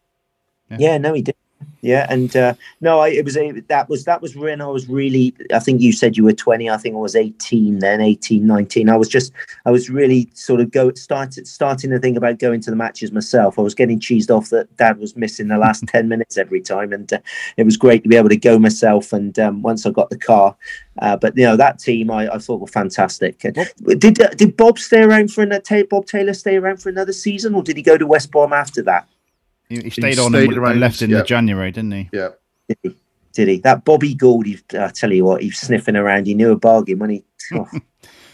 [0.78, 1.34] Yeah, no, he did.
[1.82, 4.88] Yeah, and uh, no, I, it was a, that was that was when I was
[4.88, 5.34] really.
[5.52, 6.68] I think you said you were twenty.
[6.68, 8.90] I think I was eighteen then, 18, 19.
[8.90, 9.32] I was just,
[9.64, 13.12] I was really sort of go started starting to think about going to the matches
[13.12, 13.58] myself.
[13.58, 16.92] I was getting cheesed off that Dad was missing the last ten minutes every time,
[16.92, 17.18] and uh,
[17.56, 19.14] it was great to be able to go myself.
[19.14, 20.54] And um, once I got the car,
[20.98, 23.42] uh, but you know that team I, I thought were fantastic.
[23.42, 23.56] And
[23.98, 25.84] Did uh, did Bob stay around for another?
[25.84, 28.82] Bob Taylor stay around for another season, or did he go to West Brom after
[28.82, 29.08] that?
[29.70, 31.18] He, he stayed on stayed and, around, and left in yeah.
[31.18, 32.10] the January, didn't he?
[32.12, 32.28] Yeah.
[33.32, 33.58] Did he?
[33.60, 36.26] That Bobby Gould, he, I tell you what, he was sniffing around.
[36.26, 37.24] He knew a bargain when he.
[37.54, 37.66] oh,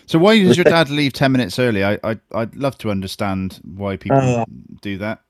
[0.07, 1.85] So why does your dad leave ten minutes early?
[1.85, 4.45] I, I I'd love to understand why people Uh,
[4.81, 5.21] do that.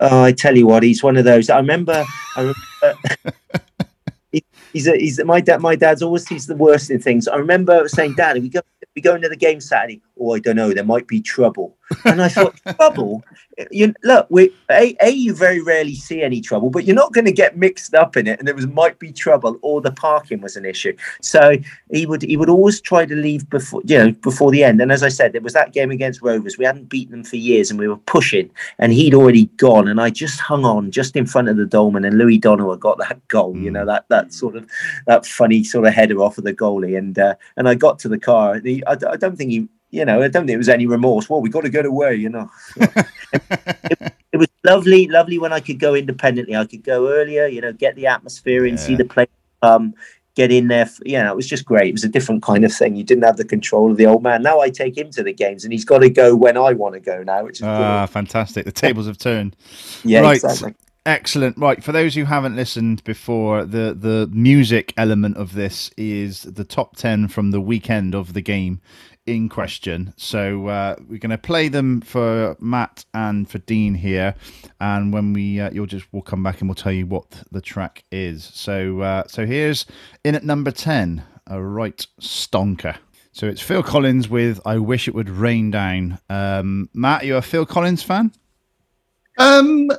[0.00, 1.50] oh, I tell you what, he's one of those.
[1.50, 2.04] I remember.
[2.36, 3.00] I remember
[4.32, 4.42] he,
[4.72, 5.60] he's a, he's my dad.
[5.60, 7.28] My dad's always he's the worst in things.
[7.28, 8.60] I remember saying, "Dad, we go
[8.94, 10.72] we go into the game Saturday." Oh, I don't know.
[10.72, 11.76] There might be trouble.
[12.04, 13.24] And I thought, trouble.
[13.70, 17.26] You look, we a, a you very rarely see any trouble, but you're not going
[17.26, 18.38] to get mixed up in it.
[18.38, 20.96] And there was might be trouble, or the parking was an issue.
[21.20, 21.56] So
[21.90, 24.80] he would he would always try to leave before you know before the end.
[24.80, 26.56] And as I said, there was that game against Rovers.
[26.56, 30.00] We hadn't beaten them for years, and we were pushing, and he'd already gone, and
[30.00, 33.26] I just hung on just in front of the Dolman, and Louie Donowa got that
[33.28, 33.56] goal.
[33.56, 34.68] You know that that sort of
[35.06, 38.08] that funny sort of header off of the goalie, and uh, and I got to
[38.08, 38.60] the car.
[38.60, 39.68] The, I, I don't think he.
[39.90, 41.28] You know, I don't think it was any remorse.
[41.28, 42.14] Well, we got to get away.
[42.14, 43.06] You know, it,
[44.32, 46.56] it was lovely, lovely when I could go independently.
[46.56, 47.46] I could go earlier.
[47.46, 49.26] You know, get the atmosphere in, see the play.
[49.60, 49.94] Um,
[50.34, 50.82] get in there.
[50.86, 51.88] f- You know, it was just great.
[51.88, 52.96] It was a different kind of thing.
[52.96, 54.42] You didn't have the control of the old man.
[54.42, 56.94] Now I take him to the games, and he's got to go when I want
[56.94, 58.10] to go now, which is Ah, brilliant.
[58.10, 58.64] fantastic.
[58.64, 59.56] The tables have turned.
[60.04, 60.36] yeah, right.
[60.42, 60.74] exactly.
[61.04, 61.58] Excellent.
[61.58, 61.82] Right.
[61.82, 66.96] For those who haven't listened before, the the music element of this is the top
[66.96, 68.80] ten from the weekend of the game
[69.26, 70.14] in question.
[70.16, 74.36] So uh, we're going to play them for Matt and for Dean here,
[74.80, 77.60] and when we uh, you'll just we'll come back and we'll tell you what the
[77.60, 78.44] track is.
[78.54, 79.86] So uh, so here's
[80.22, 82.96] in at number ten, a right stonker.
[83.32, 87.42] So it's Phil Collins with "I Wish It Would Rain Down." Um, Matt, you a
[87.42, 88.30] Phil Collins fan?
[89.38, 89.90] Um,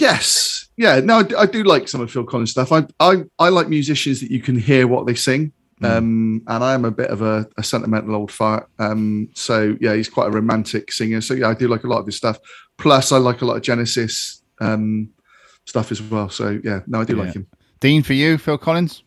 [0.00, 1.00] yes, yeah.
[1.00, 2.72] No, I do like some of Phil Collins stuff.
[2.72, 5.52] I, I, I like musicians that you can hear what they sing.
[5.80, 8.68] Um, and I am a bit of a, a sentimental old fart.
[8.80, 11.20] Um, so yeah, he's quite a romantic singer.
[11.20, 12.38] So yeah, I do like a lot of his stuff.
[12.78, 15.08] Plus, I like a lot of Genesis um,
[15.66, 16.30] stuff as well.
[16.30, 17.22] So yeah, no, I do Yeah.
[17.22, 17.46] like him.
[17.78, 19.04] Dean, for you, Phil Collins.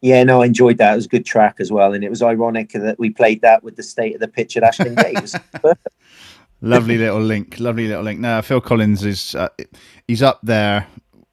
[0.00, 0.94] Yeah, no, I enjoyed that.
[0.94, 3.62] It was a good track as well, and it was ironic that we played that
[3.62, 5.18] with the state of the pitch at Ashton Gate.
[6.62, 6.80] It was perfect.
[6.80, 7.60] Lovely little link.
[7.60, 8.20] Lovely little link.
[8.20, 9.48] Now Phil Collins is uh,
[10.08, 10.86] he's up there.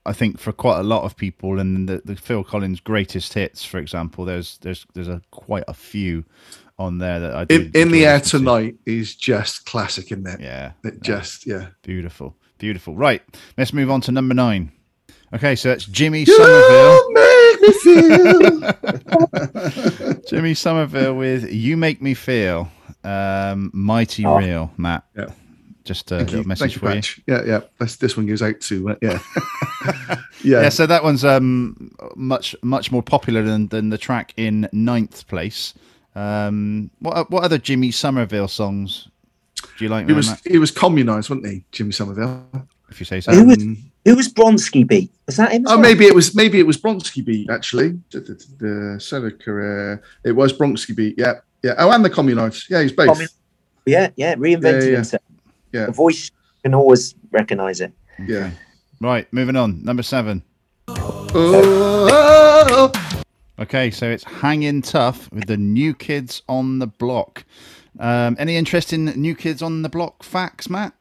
[0.05, 3.63] I think for quite a lot of people, and the, the Phil Collins greatest hits,
[3.63, 6.25] for example, there's there's there's a quite a few
[6.77, 8.29] on there that I do In, in the air to.
[8.39, 10.41] tonight is just classic, isn't it?
[10.41, 11.67] Yeah, It just yeah.
[11.83, 12.95] beautiful, beautiful.
[12.95, 13.21] Right,
[13.57, 14.73] let's move on to number nine.
[15.33, 16.95] Okay, so it's Jimmy Somerville.
[16.95, 18.73] You make me feel.
[20.27, 22.69] Jimmy Somerville with "You Make Me Feel."
[23.03, 24.37] Um, mighty Oh.
[24.37, 25.03] real, Matt.
[25.17, 25.27] Yeah.
[25.83, 26.95] Just a Thank little you, message thank for you.
[26.95, 27.19] Patch.
[27.27, 27.59] Yeah, yeah.
[27.79, 29.19] This, this one goes out to uh, yeah,
[30.41, 30.61] Yeah.
[30.63, 30.69] yeah.
[30.69, 35.73] so that one's um much much more popular than, than the track in ninth place.
[36.15, 39.09] Um, what what other Jimmy Somerville songs
[39.77, 40.07] do you like?
[40.07, 40.41] He was Matt?
[40.45, 42.45] he was Communards, wasn't he, Jimmy Somerville?
[42.89, 43.33] if you say so.
[43.33, 45.11] Who was- Um, Who was Bronski beat?
[45.25, 45.63] Was that him?
[45.65, 45.79] oh, well?
[45.79, 47.99] maybe it was maybe it was Bronski beat actually.
[48.11, 50.01] The, the, the solo career.
[50.23, 51.15] It was Bronski beat.
[51.17, 51.73] Yeah, yeah.
[51.77, 52.69] Oh, and the Communards.
[52.69, 53.07] Yeah, he's both.
[53.07, 53.27] Commun-
[53.85, 54.95] Yeah, yeah, reinvented Yeah, yeah.
[54.95, 55.23] himself.
[55.71, 55.85] Yeah.
[55.87, 56.31] The voice
[56.63, 57.91] can always recognize it.
[58.25, 58.51] Yeah.
[59.01, 59.83] Right, moving on.
[59.83, 60.43] Number seven.
[60.87, 62.91] Oh,
[63.59, 67.45] Okay, so it's hanging tough with the new kids on the block.
[67.99, 70.93] Um, any interest in new kids on the block facts, Matt?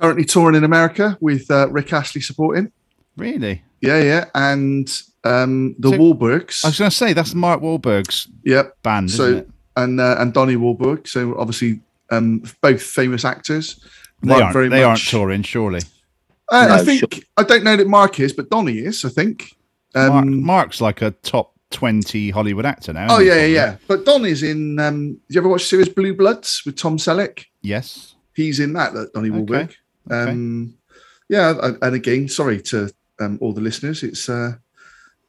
[0.00, 2.70] currently touring in America with uh, Rick Astley supporting.
[3.16, 3.62] Really?
[3.80, 4.90] Yeah, yeah, and
[5.22, 6.64] um, the So- Wahlbergs.
[6.64, 8.82] I was going to say that's Mark Wahlberg's Yep.
[8.82, 9.50] band, So isn't it?
[9.76, 11.08] And uh, and Donnie Wahlberg.
[11.08, 13.80] So obviously, um, both famous actors.
[14.22, 14.52] They aren't.
[14.52, 15.80] very They aren't touring, surely.
[16.50, 17.22] Uh, I think sure.
[17.36, 19.04] I don't know that Mark is, but Donnie is.
[19.04, 19.56] I think.
[19.94, 23.06] Um, Mark, Mark's like a top twenty Hollywood actor now.
[23.10, 23.76] oh yeah, yeah, yeah.
[23.86, 24.78] But Donnie's in.
[24.78, 27.44] Um, did you ever watch the series Blue Bloods with Tom Selleck?
[27.62, 28.14] Yes.
[28.34, 28.92] He's in that.
[28.94, 29.74] That Donnie Okay, Wahlberg.
[30.10, 30.74] Um,
[31.28, 34.02] yeah, and again, sorry to um, all the listeners.
[34.02, 34.52] It's uh,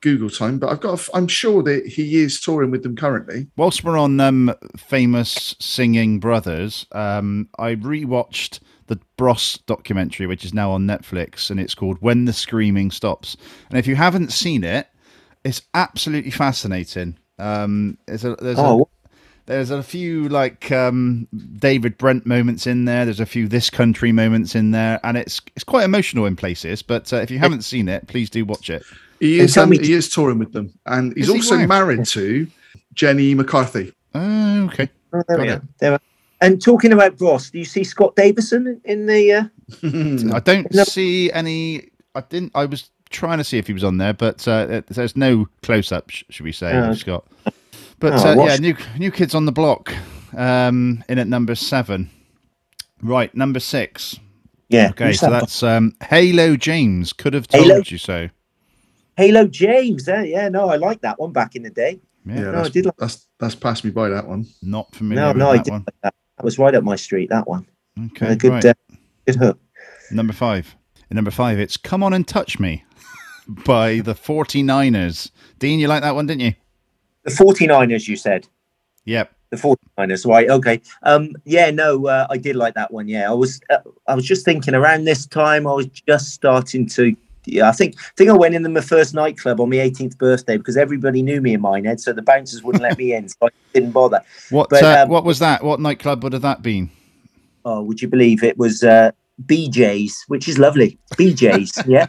[0.05, 0.99] Google time, but I've got.
[0.99, 3.47] A, I'm sure that he is touring with them currently.
[3.57, 10.53] Whilst we're on um, famous singing brothers, um, I rewatched the Bros documentary, which is
[10.53, 13.35] now on Netflix, and it's called "When the Screaming Stops."
[13.69, 14.87] And if you haven't seen it,
[15.43, 17.17] it's absolutely fascinating.
[17.39, 19.09] Um, there's a there's Oh, a
[19.47, 23.05] there's a few like um, David Brent moments in there.
[23.05, 26.83] There's a few this country moments in there, and it's it's quite emotional in places.
[26.83, 28.83] But uh, if you haven't seen it, please do watch it.
[29.19, 29.53] He is.
[29.53, 31.39] tell Um, me- he is touring with them, and he's Is he?
[31.39, 32.47] also married to
[32.93, 33.93] Jenny McCarthy.
[34.13, 34.89] Oh, okay.
[35.13, 35.61] Oh, there we Got are.
[35.79, 35.99] There are.
[36.41, 39.31] And talking about Ross, do you see Scott Davison in, in the?
[39.31, 39.43] Uh,
[40.35, 40.83] I don't No.
[40.83, 41.89] see any.
[42.13, 42.51] I didn't.
[42.55, 45.91] I was trying to see if he was on there, but uh, there's no close
[45.91, 46.09] up.
[46.09, 46.93] Sh- should we say, Oh.
[46.93, 47.25] Scott?
[47.99, 49.93] But Oh, uh, yeah, new new kids on the block.
[50.35, 52.09] Um, in at number seven.
[53.01, 54.19] Right, number six.
[54.67, 54.89] yeah.
[54.89, 57.13] Okay, so that's um, Halo James.
[57.13, 57.81] Could have told Halo?
[57.85, 58.29] you so.
[59.17, 60.07] Halo James.
[60.07, 61.99] Uh, yeah, no, I like that one back in the day.
[62.25, 64.45] Yeah, Yeah, No, I that's, did like- that's that's passed me by that one.
[64.61, 65.83] not familiar No, with no, I did one.
[65.85, 66.13] like that.
[66.37, 67.29] That was right up my street.
[67.29, 67.65] That one.
[68.07, 68.65] Okay, a good, right.
[68.65, 68.73] uh,
[69.25, 69.59] good hook.
[70.11, 70.75] Number five.
[71.09, 72.83] At number five, it's "Come On and Touch Me"
[73.47, 75.31] by the 49ers.
[75.59, 76.53] Dean, you like that one, didn't you?
[77.23, 78.47] The 49ers, you said.
[79.05, 79.31] Yep.
[79.51, 80.49] The 49ers, right?
[80.49, 80.81] Okay.
[81.03, 83.07] Um, yeah, no, uh, I did like that one.
[83.07, 86.87] Yeah, I was, uh, I was just thinking around this time, I was just starting
[86.89, 87.15] to.
[87.45, 90.57] Yeah, I think, I think I went in my first nightclub on my 18th birthday
[90.57, 93.49] because everybody knew me in Minehead, so the bouncers wouldn't let me in, so I
[93.73, 94.21] didn't bother.
[94.49, 95.63] What But, uh, um, what was that?
[95.63, 96.89] What nightclub would have that been?
[97.63, 99.11] Oh, would you believe it was uh,
[99.45, 100.97] BJ's, which is lovely.
[101.13, 102.07] BJ's, yeah.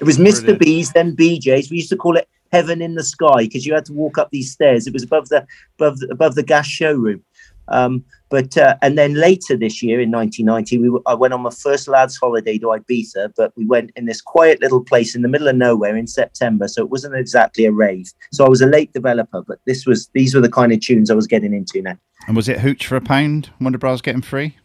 [0.00, 0.40] It was Mr.
[0.40, 0.60] Brilliant.
[0.60, 1.70] B's, then BJ's.
[1.70, 4.30] We used to call it Heaven in the Sky because you had to walk up
[4.30, 4.86] these stairs.
[4.86, 5.46] It was above the
[5.78, 7.22] above the, above the gas showroom.
[7.68, 11.42] Um, but uh, and then later this year in 1990, we were, I went on
[11.42, 15.22] my first lads' holiday to Ibiza, but we went in this quiet little place in
[15.22, 18.10] the middle of nowhere in September, so it wasn't exactly a rave.
[18.32, 21.10] So I was a late developer, but this was these were the kind of tunes
[21.10, 21.98] I was getting into now.
[22.26, 23.50] And was it Hooch for a pound?
[23.60, 24.56] Wonder Bras getting free?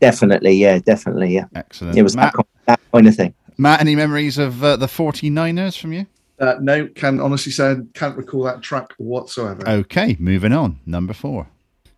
[0.00, 1.44] Definitely, yeah, definitely, yeah.
[1.54, 1.96] Excellent.
[1.96, 3.34] It was Matt, that, kind- that kind of thing.
[3.58, 6.06] Matt, any memories of uh, the 49ers from you?
[6.40, 9.62] Uh, no, can honestly say can't recall that track whatsoever.
[9.68, 10.80] Okay, moving on.
[10.84, 11.48] Number four.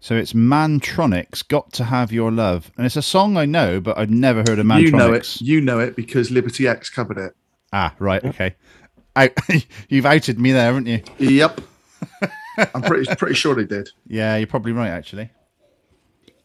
[0.06, 3.98] So it's Mantronix "Got to Have Your Love," and it's a song I know, but
[3.98, 4.82] I've never heard of Mantronix.
[4.84, 5.40] you know it.
[5.40, 7.32] You know it because Liberty X covered it.
[7.72, 8.54] Ah, right, okay.
[9.16, 9.32] Out,
[9.88, 11.02] you've outed me there, haven't you?
[11.18, 11.60] Yep.
[12.72, 13.88] I'm pretty pretty sure they did.
[14.06, 15.28] Yeah, you're probably right, actually.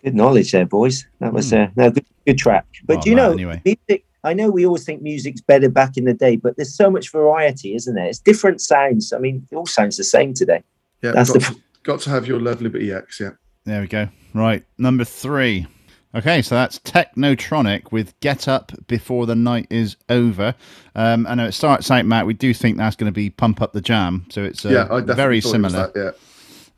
[0.04, 1.06] Good knowledge there, boys.
[1.20, 2.66] That was uh, no good, good track.
[2.86, 3.62] But Well, do you that know, anyway.
[3.64, 4.06] music?
[4.24, 7.12] I know we always think music's better back in the day, but there's so much
[7.12, 8.08] variety, isn't there?
[8.08, 9.14] It's different sounds.
[9.14, 10.64] I mean, it all sounds the same today.
[11.04, 13.20] Yeah, That's got, the- got to have your love Liberty X.
[13.20, 13.34] Yeah.
[13.64, 14.10] There we go.
[14.34, 15.68] Right, number three.
[16.14, 20.56] Okay, so that's Technotronic with "Get Up Before the Night Is Over."
[20.96, 22.26] Um, I know it starts out, Matt.
[22.26, 24.88] We do think that's going to be "Pump Up the Jam," so it's uh, yeah,
[24.90, 25.92] I very thought it was similar.
[25.94, 26.16] that,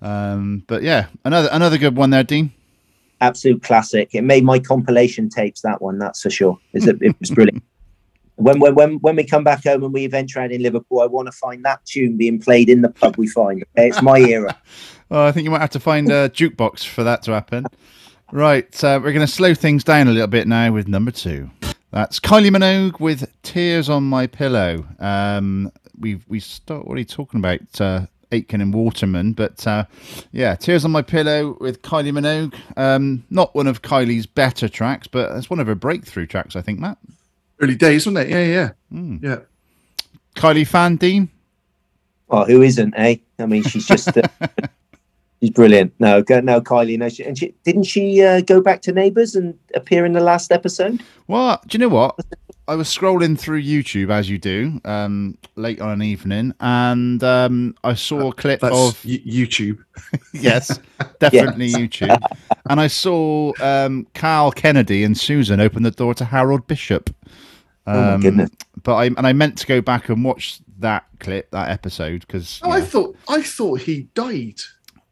[0.02, 0.32] yeah.
[0.32, 2.52] Um, but yeah, another another good one there, Dean.
[3.22, 4.10] Absolute classic.
[4.14, 5.62] It made my compilation tapes.
[5.62, 6.60] That one, that's for sure.
[6.74, 7.64] It's a, it was brilliant.
[8.36, 11.06] When, when when when we come back home and we venture out in Liverpool, I
[11.06, 13.62] want to find that tune being played in the pub we find.
[13.62, 13.90] Okay?
[13.90, 14.60] It's my era.
[15.14, 17.68] Oh, I think you might have to find a jukebox for that to happen.
[18.32, 21.52] Right, uh, we're going to slow things down a little bit now with number two.
[21.92, 27.80] That's Kylie Minogue with "Tears on My Pillow." Um, we we start already talking about
[27.80, 29.86] uh, Aitken and Waterman, but uh,
[30.32, 32.56] yeah, "Tears on My Pillow" with Kylie Minogue.
[32.76, 36.62] Um, not one of Kylie's better tracks, but it's one of her breakthrough tracks, I
[36.62, 36.80] think.
[36.80, 36.98] Matt,
[37.60, 38.30] Early days, wasn't it?
[38.30, 39.22] Yeah, yeah, Mm.
[39.22, 39.40] yeah.
[40.36, 41.30] Kylie fan, Dean.
[42.32, 42.96] Oh, who isn't?
[42.98, 43.18] Eh?
[43.38, 44.10] I mean, she's just.
[45.44, 45.94] She's brilliant.
[46.00, 46.98] No, go, no, Kylie.
[46.98, 50.22] No, she, and she didn't she uh, go back to Neighbours and appear in the
[50.22, 51.04] last episode?
[51.28, 52.18] Well, do you know what?
[52.70, 57.76] I was scrolling through YouTube as you do, um, late on an evening, and um,
[57.84, 59.84] I saw a clip That's of y- YouTube.
[60.34, 60.80] yes,
[61.20, 62.18] definitely YouTube,
[62.70, 67.14] and I saw um, Carl Kennedy and Susan open the door to Harold Bishop.
[67.86, 68.50] Oh my Um, goodness.
[68.82, 72.62] But I and I meant to go back and watch that clip, that episode, because
[72.64, 74.62] Oh, I thought I thought he died.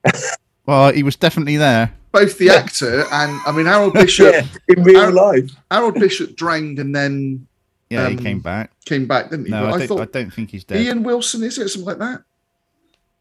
[0.65, 1.93] well, he was definitely there.
[2.11, 4.33] Both the actor and I mean Harold Bishop.
[4.33, 5.51] yeah, in real Harold- life.
[5.69, 7.47] Harold Bishop drowned and then
[7.89, 8.71] Yeah, Um, he came back.
[8.85, 9.51] came back, didn't he?
[9.51, 10.81] No, I, I, don't, thought I don't think he's dead.
[10.81, 12.23] Ian Wilson is it something like that?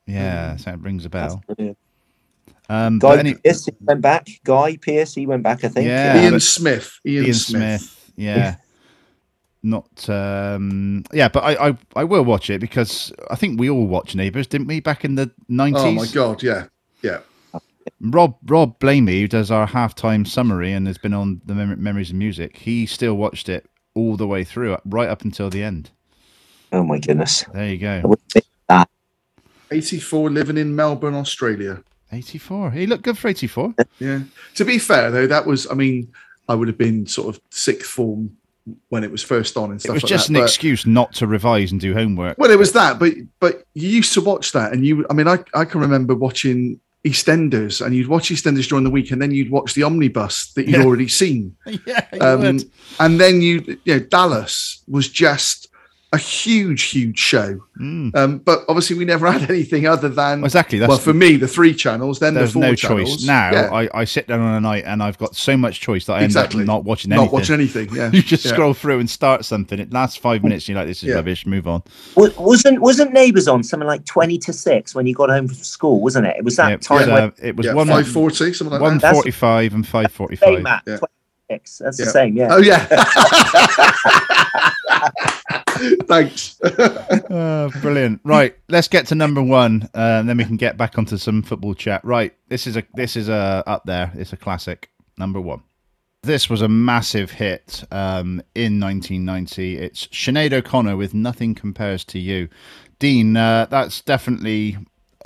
[0.07, 1.43] yeah, so it rings a bell.
[2.69, 4.29] Um, Guy but any, Pearce he went back.
[4.45, 5.65] Guy Pearce, he went back.
[5.65, 5.87] I think.
[5.89, 6.23] Yeah.
[6.23, 6.99] Ian but- Smith.
[7.07, 7.81] Ian, Ian Smith.
[7.81, 8.13] Smith.
[8.17, 8.57] Yeah.
[9.63, 13.87] Not um yeah, but I, I I will watch it because I think we all
[13.87, 15.83] watched Neighbours, didn't we, back in the nineties?
[15.83, 16.67] Oh my god, yeah,
[17.03, 17.21] yeah.
[18.01, 22.11] Rob Rob Blamey, who does our halftime summary and has been on the Mem- Memories
[22.11, 25.91] of Music, he still watched it all the way through, right up until the end.
[26.73, 27.45] Oh my goodness.
[27.53, 28.01] There you go.
[28.05, 28.89] wouldn't that.
[29.71, 31.83] 84, living in Melbourne, Australia.
[32.13, 32.73] 84.
[32.73, 33.75] He looked good for 84.
[33.99, 34.21] Yeah.
[34.57, 36.13] To be fair, though, that was, I mean,
[36.49, 38.37] I would have been sort of sixth form
[38.89, 40.35] when it was first on and It stuff was like just that.
[40.35, 42.37] an but- excuse not to revise and do homework.
[42.39, 45.07] Well, it was that, but but you used to watch that, and you.
[45.11, 49.11] I mean, I I can remember watching EastEnders, and you'd watch EastEnders during the week,
[49.11, 50.85] and then you'd watch the omnibus that you'd Yeah.
[50.85, 51.57] already seen,
[51.87, 52.61] yeah, um,
[52.99, 55.69] and then you you know Dallas was just
[56.13, 57.61] a huge huge show.
[57.81, 58.17] Mm.
[58.17, 60.79] Um, but obviously, we never had anything other than Exactly.
[60.81, 63.19] That's, well for me the three channels, then the there's four no channels.
[63.19, 63.27] choice.
[63.27, 66.07] Now Yeah, I, I sit down on a night and I've got so much choice
[66.07, 66.63] that I end Exactly.
[66.63, 67.27] up not watching anything.
[67.27, 67.95] not watching anything.
[67.95, 68.51] Yeah, you just yeah.
[68.53, 69.79] scroll through and start something.
[69.79, 70.65] It lasts five minutes.
[70.65, 71.15] And you're like, this is Yeah.
[71.15, 71.47] rubbish.
[71.47, 71.83] Move on.
[72.17, 75.57] Wa- Wasn't wasn't Neighbours on something like twenty to six when you got home from
[75.59, 76.01] school?
[76.01, 76.37] Wasn't it?
[76.39, 78.53] It was that Yeah, it time was, when uh, it was Yeah, one five forty,
[78.53, 79.15] something like one that.
[79.15, 80.47] forty five and five forty five.
[80.49, 80.63] same five.
[80.65, 80.97] Matt, Yeah.
[81.49, 81.79] 26.
[81.79, 82.05] That's Yeah.
[82.05, 82.37] the same.
[82.37, 82.49] Yeah.
[82.51, 82.87] Oh yeah.
[86.05, 86.59] Thanks.
[86.63, 88.21] Oh, brilliant!
[88.25, 91.43] Right, let's get to number one, uh, and then we can get back onto some
[91.43, 92.05] football chat.
[92.05, 94.13] Right, this is a this is a up there.
[94.15, 94.91] It's a classic.
[95.19, 95.63] Number one.
[96.23, 99.79] This was a massive hit um, in 1990.
[99.79, 102.49] It's Sinead O'Connor with "Nothing Compares to You."
[102.99, 104.77] Dean, uh, that's definitely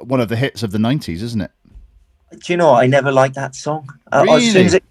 [0.01, 1.51] one of the hits of the 90s, isn't it?
[2.31, 2.73] Do you know?
[2.75, 3.89] I never liked that song.
[4.13, 4.67] Uh, as soon Really?
[4.67, 4.85] as it,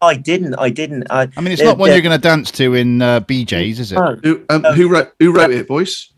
[0.00, 0.54] I didn't.
[0.54, 1.06] I didn't.
[1.10, 3.20] I, I mean, it's the- not one the- you're going to dance to in uh,
[3.20, 3.96] BJ's, is it?
[3.96, 4.16] no.
[4.22, 6.12] who, um, who wrote who wrote it, boys?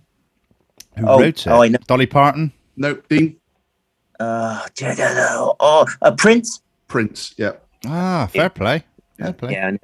[0.97, 1.51] Who Oh, wrote it?
[1.51, 1.79] oh, I know.
[1.87, 2.53] Dolly Parton.
[2.77, 3.37] No, Dean
[4.19, 5.55] Uh, I don't know.
[5.61, 6.61] Oh, uh, Prince.
[6.89, 7.35] Prince.
[7.37, 7.53] Yeah.
[7.87, 8.83] Ah, fair play.
[9.19, 9.53] Fair play.
[9.53, 9.79] Yeah, I know.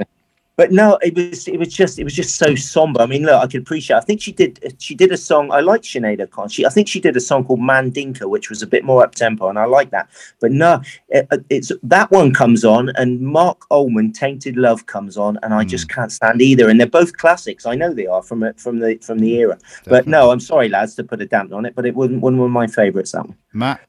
[0.57, 3.01] But no, it was it was just it was just so somber.
[3.01, 3.97] I mean, look, I could appreciate.
[3.97, 5.51] I think she did she did a song.
[5.51, 6.49] I like Sinead O'Connor.
[6.49, 9.15] She I think she did a song called Mandinka, which was a bit more up
[9.15, 10.09] tempo, and I like that.
[10.41, 15.17] But no, it, uh, it's that one comes on, and Marc Almond, Tainted Love comes
[15.17, 15.69] on, and I hmm.
[15.69, 16.69] just can't stand either.
[16.69, 17.67] And they're both classics.
[17.67, 19.59] I know they are from it from the from the era.
[19.87, 22.39] But no, I'm sorry, lads, to put a damper on it, but it wasn't one
[22.39, 23.11] of my favourites.
[23.11, 23.37] That one.
[23.53, 23.81] Matt,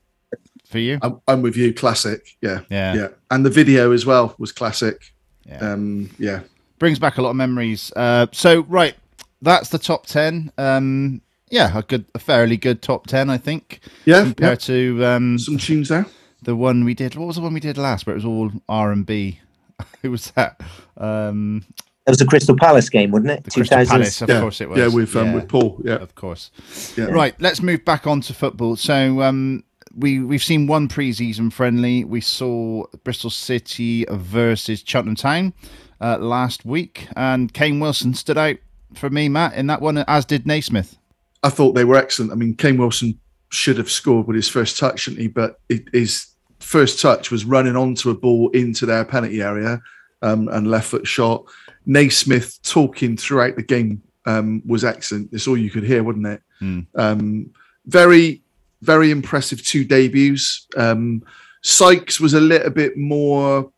[0.68, 1.00] for you?
[1.02, 1.74] I'm, I'm with you.
[1.74, 2.36] Classic.
[2.42, 2.62] Yeah.
[2.70, 2.94] Yeah.
[2.96, 3.08] Yeah.
[3.32, 5.14] And the video as well was classic.
[5.46, 5.60] Yeah.
[5.60, 6.42] Um, yeah.
[6.80, 7.92] Brings back a lot of memories.
[7.96, 8.96] Uh, so right,
[9.42, 10.52] that's the top ten.
[10.58, 14.24] Um, yeah, a good, a fairly good top ten, I think, Yeah.
[14.24, 15.38] compared to um.
[15.40, 16.06] Some tunes there.
[16.44, 17.16] the one we did.
[17.16, 19.40] What was the one we did last, where it was all R and B?
[20.02, 20.62] Who was that?
[20.98, 21.66] Um,
[22.08, 23.44] It was the Crystal Palace game, wasn't it?
[23.44, 24.40] the Crystal Palace, of yeah.
[24.42, 24.78] course it was.
[24.78, 25.82] Yeah, with um, with Paul.
[25.84, 25.96] Yeah.
[25.96, 26.52] of course.
[26.98, 27.06] Yeah.
[27.06, 28.76] Right, let's move back on to football.
[28.76, 29.64] So um,
[29.96, 32.04] we we've seen one pre-season friendly.
[32.04, 35.54] We saw Bristol City versus Cheltenham Town
[36.02, 38.58] uh, last week, and Kane Wilson stood out
[38.94, 40.98] for me, Matt, in that one, as did Naismith.
[41.44, 42.32] I thought they were excellent.
[42.32, 43.20] I mean, Kane Wilson
[43.50, 45.28] should have scored with his first touch, shouldn't he?
[45.28, 46.28] But it, his
[46.60, 49.82] first touch was running onto a ball into their penalty area
[50.22, 51.46] um, and left foot shot.
[51.86, 55.30] Naismith talking throughout the game um, was excellent.
[55.32, 56.42] It's all you could hear, wasn't it?
[56.62, 56.88] Mm.
[56.96, 57.54] Um,
[57.86, 58.42] very,
[58.82, 60.68] very impressive two debuts.
[60.76, 61.24] Um,
[61.62, 63.72] Sykes was a little bit more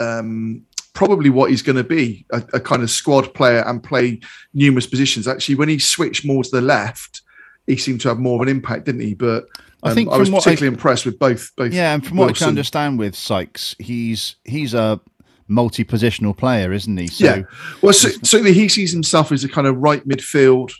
[0.00, 4.20] um, probably what he's going to be a, a kind of squad player and play
[4.54, 5.26] numerous positions.
[5.26, 7.22] Actually, when he switched more to the left,
[7.66, 9.14] he seemed to have more of an impact, didn't he?
[9.14, 9.46] But
[9.82, 11.50] I um, think I was what I- particularly impressed with both.
[11.56, 11.72] Both.
[11.72, 15.00] Yeah, and from what I can understand with Sykes, he's he's a
[15.48, 17.08] multi-positional player, isn't he?
[17.08, 17.42] So Yeah.
[17.82, 20.72] Well, so, certainly he sees himself as a kind of right midfield,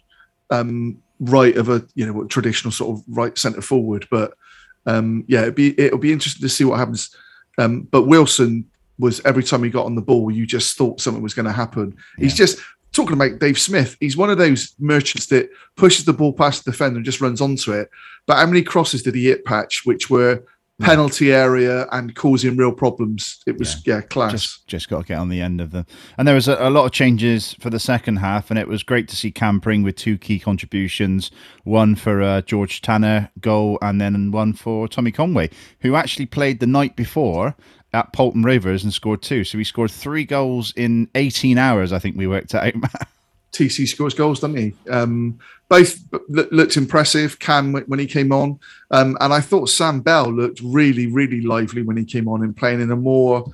[0.51, 4.07] um, right of a you know traditional sort of right centre forward.
[4.11, 4.35] But
[4.87, 7.15] um, yeah, it'd be it'll be interesting to see what happens.
[7.59, 11.23] Um, but Wilson was every time he got on the ball, you just thought something
[11.23, 11.97] was going to happen.
[12.19, 12.59] He's just
[12.93, 13.97] talking about Dave Smith.
[14.01, 17.41] He's one of those merchants that pushes the ball past the defender and just runs
[17.41, 17.91] onto it.
[18.27, 20.45] But how many crosses did he hit patch, which were
[20.81, 23.43] penalty area and causing real problems?
[23.47, 24.33] It was yeah, class.
[24.33, 25.87] just just got to get on the end of them.
[26.19, 28.83] And there was a, a lot of changes for the second half, and it was
[28.83, 31.31] great to see Cam Pring with two key contributions:
[31.65, 36.61] one for uh, George Tanner goal, and then one for Tommy Conway, who actually played
[36.61, 37.57] the night before
[37.93, 39.45] at Paulton Rovers and scored two.
[39.45, 41.93] So he scored three goals in 18 hours.
[41.93, 42.73] I think we worked out.
[43.53, 44.75] TC scores goals, doesn't he?
[44.91, 45.39] Um,
[45.69, 47.39] both loo- looked impressive.
[47.39, 48.59] Cam when he came on,
[48.91, 52.57] um, and I thought Sam Bell looked really, really lively when he came on and
[52.57, 53.45] playing in a more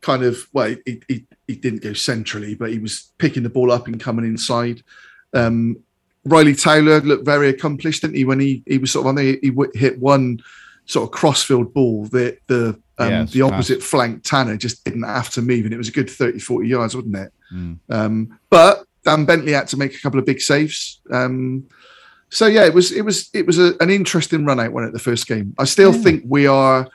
[0.00, 3.70] kind of well, he, he, he didn't go centrally, but he was picking the ball
[3.70, 4.82] up and coming inside.
[5.34, 5.76] Um,
[6.24, 8.24] Riley Taylor looked very accomplished, didn't he?
[8.24, 10.40] When he he was sort of on the he hit one
[10.86, 15.30] sort of crossfield ball that the um, it's the opposite flank Tanner just didn't have
[15.30, 17.32] to move, and it was a good 30, 40 yards, wasn't it?
[17.52, 17.78] Mm.
[17.88, 21.00] Um, but Dan Bentley had to make a couple of big saves.
[21.10, 21.66] Um,
[22.28, 24.92] so yeah, it was it was it was a, an interesting run out one at
[24.92, 25.54] the first game.
[25.58, 26.88] I still think we are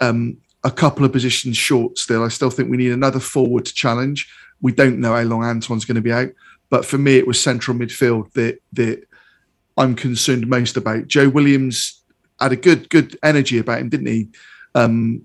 [0.00, 1.98] um, a couple of positions short.
[1.98, 4.30] Still, I still think we need another forward to challenge.
[4.60, 6.30] We don't know how long Antoine's going to be out,
[6.70, 9.06] but for me, it was central midfield that that
[9.76, 11.06] I'm concerned most about.
[11.06, 12.02] Joe Williams
[12.40, 14.28] had a good good energy about him, didn't he?
[14.74, 15.22] Um,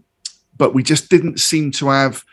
[0.57, 2.23] but we just didn't seem to have.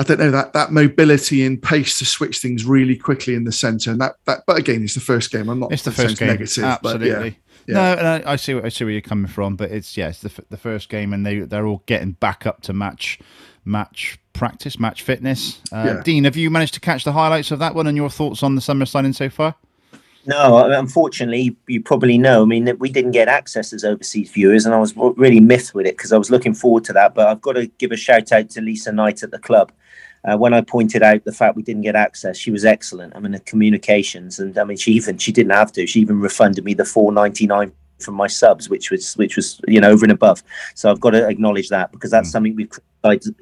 [0.00, 3.52] I don't know that that mobility and pace to switch things really quickly in the
[3.52, 4.44] centre, and that that.
[4.46, 5.48] But again, it's the first game.
[5.48, 5.72] I'm not.
[5.72, 6.28] It's the first game.
[6.28, 7.10] Negative, Absolutely.
[7.10, 7.30] But yeah.
[7.66, 7.94] Yeah.
[7.96, 8.54] No, no, I see.
[8.54, 11.26] I see where you're coming from, but it's yes, yeah, the the first game, and
[11.26, 13.18] they they're all getting back up to match
[13.64, 15.60] match practice, match fitness.
[15.70, 16.02] Uh, yeah.
[16.02, 18.54] Dean, have you managed to catch the highlights of that one and your thoughts on
[18.54, 19.54] the summer signing so far?
[20.28, 22.42] No, unfortunately, you probably know.
[22.42, 25.86] I mean, we didn't get access as overseas viewers, and I was really miffed with
[25.86, 27.14] it because I was looking forward to that.
[27.14, 29.72] But I've got to give a shout out to Lisa Knight at the club.
[30.24, 33.16] Uh, when I pointed out the fact we didn't get access, she was excellent.
[33.16, 35.86] I mean, the communications, and I mean, she even she didn't have to.
[35.86, 39.58] She even refunded me the four ninety nine from my subs, which was which was
[39.66, 40.42] you know over and above.
[40.74, 42.32] So I've got to acknowledge that because that's mm.
[42.32, 42.70] something we've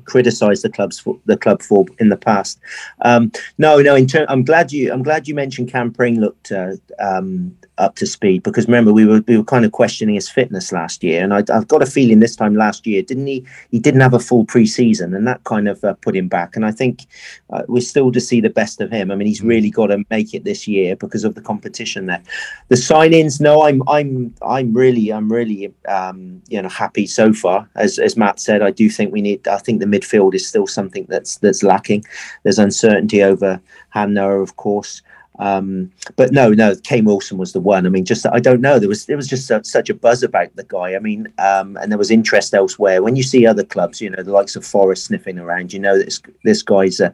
[0.04, 2.58] criticized the clubs for the club for in the past.
[3.02, 3.94] Um, no, no.
[3.94, 4.92] In ter- I'm glad you.
[4.92, 9.04] I'm glad you mentioned Cam Pring looked uh, um, up to speed because remember we
[9.04, 11.86] were we were kind of questioning his fitness last year, and I, have got a
[11.86, 13.44] feeling this time last year didn't he?
[13.70, 16.56] He didn't have a full pre-season, and that kind of uh, put him back.
[16.56, 17.06] And I think
[17.50, 19.10] uh, we're still to see the best of him.
[19.10, 19.48] I mean, he's mm.
[19.48, 22.22] really got to make it this year because of the competition there.
[22.68, 27.68] The sign-ins, no, I'm I'm I'm really I'm really um, you know happy so far.
[27.76, 29.46] As as Matt said, I do think we need.
[29.48, 32.04] I think the midfield is still something that's that's lacking.
[32.42, 33.60] There's uncertainty over
[33.90, 35.02] Han Noah, of course.
[35.38, 37.86] Um, but no, no, Kane Wilson was the one.
[37.86, 38.78] I mean, just I don't know.
[38.78, 40.94] There was there was just a, such a buzz about the guy.
[40.94, 43.02] I mean, um, and there was interest elsewhere.
[43.02, 45.98] When you see other clubs, you know, the likes of Forest sniffing around, you know,
[45.98, 47.10] this this guy's uh,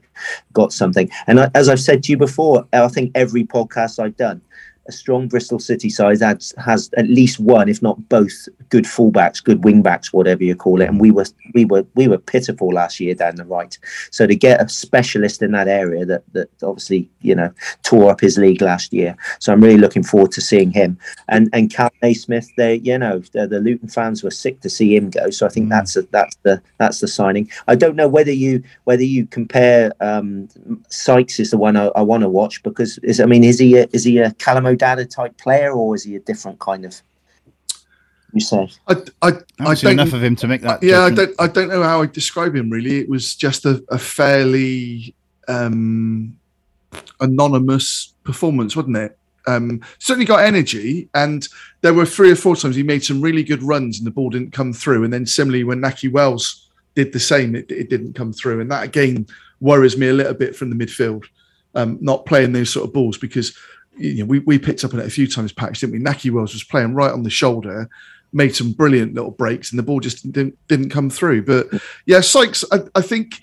[0.53, 1.11] got something.
[1.27, 4.41] And I, as I've said to you before, I think every podcast I've done,
[4.89, 9.45] a strong Bristol City side has, has at least one, if not both, good fullbacks,
[9.45, 10.89] good wingbacks, whatever you call it.
[10.89, 13.79] And we were we were we were pitiful last year down the right.
[14.11, 17.53] So to get a specialist in that area that that obviously you know
[17.83, 19.15] tore up his league last year.
[19.41, 20.99] So I'm really looking forward to seeing him.
[21.29, 24.97] And and Kal Naismith, they you know the, the Luton fans were sick to see
[24.97, 25.29] him go.
[25.29, 25.71] So I think mm.
[25.71, 27.51] that's a, that's the that's the signing.
[27.69, 30.49] I don't know whether you whether you compare um,
[30.89, 33.77] Sykes is the one I, I want to watch because is I mean is he
[33.77, 37.03] a, is he a O'Dowda type player, or is he a different kind of?
[38.33, 38.69] You say?
[38.89, 40.83] I, I, I, I don't enough of him to make that.
[40.83, 41.19] Yeah, judgment.
[41.19, 41.41] I don't.
[41.41, 42.71] I don't know how I describe him.
[42.71, 45.15] Really, it was just a, a fairly
[45.49, 46.37] um,
[47.21, 49.19] anonymous performance, wasn't it?
[49.47, 51.47] Um, certainly got energy, and
[51.83, 54.31] there were three or four times he made some really good runs, and the ball
[54.31, 55.05] didn't come through.
[55.05, 58.71] And then similarly, when Nakhi Wells did the same, it, it didn't come through, and
[58.71, 59.27] that again
[59.61, 61.25] worries me a little bit from the midfield,
[61.75, 63.57] um, not playing those sort of balls because
[63.97, 66.05] you know, we, we picked up on it a few times, Patch, didn't we?
[66.05, 67.89] Nakhi Wells was playing right on the shoulder,
[68.33, 71.45] made some brilliant little breaks, and the ball just didn't didn't come through.
[71.45, 71.69] But
[72.07, 73.41] yeah, Sykes, I, I think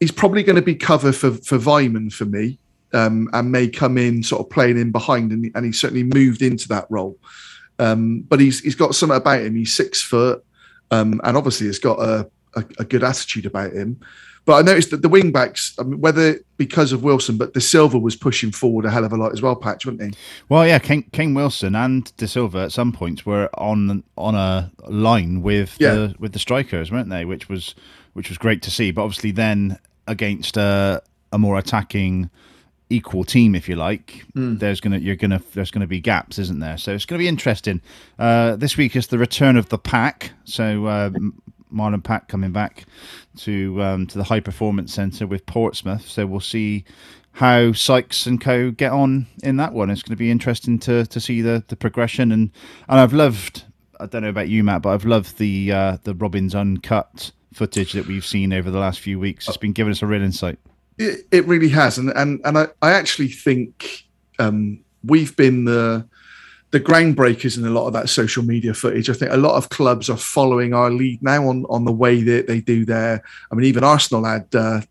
[0.00, 2.58] he's probably going to be cover for for Weimann for me,
[2.92, 6.42] um, and may come in sort of playing in behind, and, and he certainly moved
[6.42, 7.18] into that role.
[7.78, 9.54] Um, but he's he's got something about him.
[9.54, 10.44] He's six foot,
[10.90, 14.00] um, and obviously he's got a, a, a good attitude about him.
[14.46, 18.00] But I noticed that the wing backs, I mean, whether because of Wilson, but Dasilva
[18.00, 20.18] was pushing forward a hell of a lot as well, Patch, wasn't he?
[20.48, 25.42] Well, yeah, King, King Wilson and Dasilva at some points were on on a line
[25.42, 25.94] with yeah.
[25.94, 27.24] the with the strikers, weren't they?
[27.24, 27.74] Which was
[28.12, 28.92] which was great to see.
[28.92, 32.30] But obviously, then against a, a more attacking
[32.88, 34.60] equal team, if you like, mm.
[34.60, 36.78] there's gonna you're gonna there's gonna be gaps, isn't there?
[36.78, 37.82] So it's gonna be interesting.
[38.16, 40.30] Uh, this week is the return of the pack.
[40.44, 41.10] So uh,
[41.72, 42.84] Marlon Pack coming back
[43.38, 46.08] to um, to the High Performance Centre with Portsmouth.
[46.08, 46.84] So we'll see
[47.32, 49.90] how Sykes and Co get on in that one.
[49.90, 52.50] It's going to be interesting to to see the the progression and
[52.88, 53.64] and I've loved.
[53.98, 57.92] I don't know about you, Matt, but I've loved the uh, the Robins uncut footage
[57.92, 59.48] that we've seen over the last few weeks.
[59.48, 60.58] It's been giving us a real insight.
[60.98, 64.04] It, it really has, and and and I, I actually think
[64.38, 66.06] um, we've been the
[66.76, 69.08] the groundbreakers in a lot of that social media footage.
[69.08, 72.22] I think a lot of clubs are following our lead now on on the way
[72.22, 73.24] that they do their.
[73.50, 74.82] I mean, even Arsenal had uh,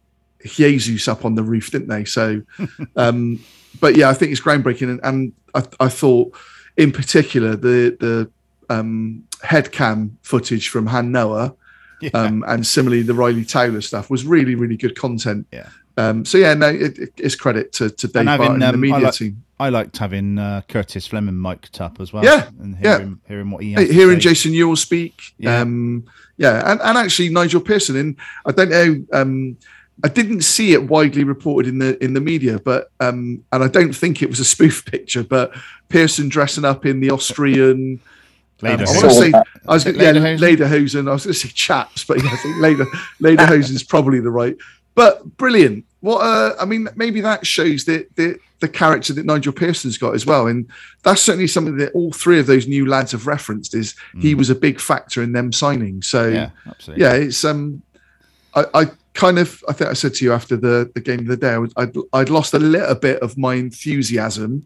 [0.43, 2.03] Jesus up on the roof, didn't they?
[2.03, 2.41] So,
[2.95, 3.39] um,
[3.79, 6.36] but yeah, I think it's groundbreaking, and, and I, I, thought,
[6.75, 8.31] in particular, the the
[8.67, 11.53] um, head cam footage from Han Noah.
[12.01, 12.09] Yeah.
[12.15, 15.45] Um, and similarly, the Riley Taylor stuff was really, really good content.
[15.51, 15.69] Yeah.
[15.98, 18.82] Um, so yeah, no, it, it's credit to, to Dave having, Barton and the um,
[18.82, 19.43] media like, team.
[19.60, 22.26] I liked having uh, Curtis Fleming mic'd up as well.
[22.26, 23.28] Yeah, and hearing, yeah.
[23.28, 25.34] hearing what he has hearing Jason Euell speak.
[25.38, 26.06] Yeah, um,
[26.38, 27.96] yeah, and, and actually Nigel Pearson.
[27.96, 28.16] And
[28.46, 29.06] I don't know.
[29.14, 29.58] Um,
[30.04, 33.70] I didn't see it widely reported in the in the media, but um, and I
[33.70, 35.24] don't think it was a spoof picture.
[35.24, 35.56] But
[35.88, 38.02] Pearson dressing up in the Austrian.
[38.64, 39.34] Um, I want to say,
[39.68, 41.10] I was yeah, Lederhosen.
[41.10, 42.86] I was going to say chaps, but yeah, I think Leder
[43.22, 44.56] Lederhosen is probably the right.
[44.96, 49.54] But brilliant, what uh, I mean, maybe that shows that the the character that Nigel
[49.54, 50.70] Pearson's got as well, and
[51.04, 53.76] that's certainly something that all three of those new lads have referenced.
[53.76, 54.22] Is mm.
[54.22, 56.02] he was a big factor in them signing?
[56.02, 57.04] So yeah, absolutely.
[57.04, 57.82] yeah it's um,
[58.56, 61.28] I, I kind of I think I said to you after the the game of
[61.28, 64.66] the day, I'd I'd lost a little bit of my enthusiasm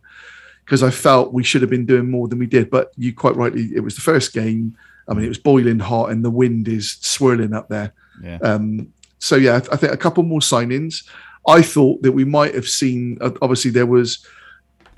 [0.66, 2.70] because I felt we should have been doing more than we did.
[2.70, 4.78] But you quite rightly, it was the first game.
[5.08, 7.94] I mean, it was boiling hot and the wind is swirling up there.
[8.22, 8.38] Yeah.
[8.44, 11.08] Um, so yeah, I think a couple more signings.
[11.48, 13.18] I thought that we might have seen.
[13.22, 14.26] Uh, obviously, there was.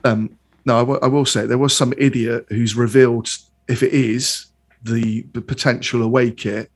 [0.03, 3.30] Um, no, I, w- I will say there was some idiot who's revealed
[3.67, 4.47] if it is
[4.84, 6.72] the, the potential away kit,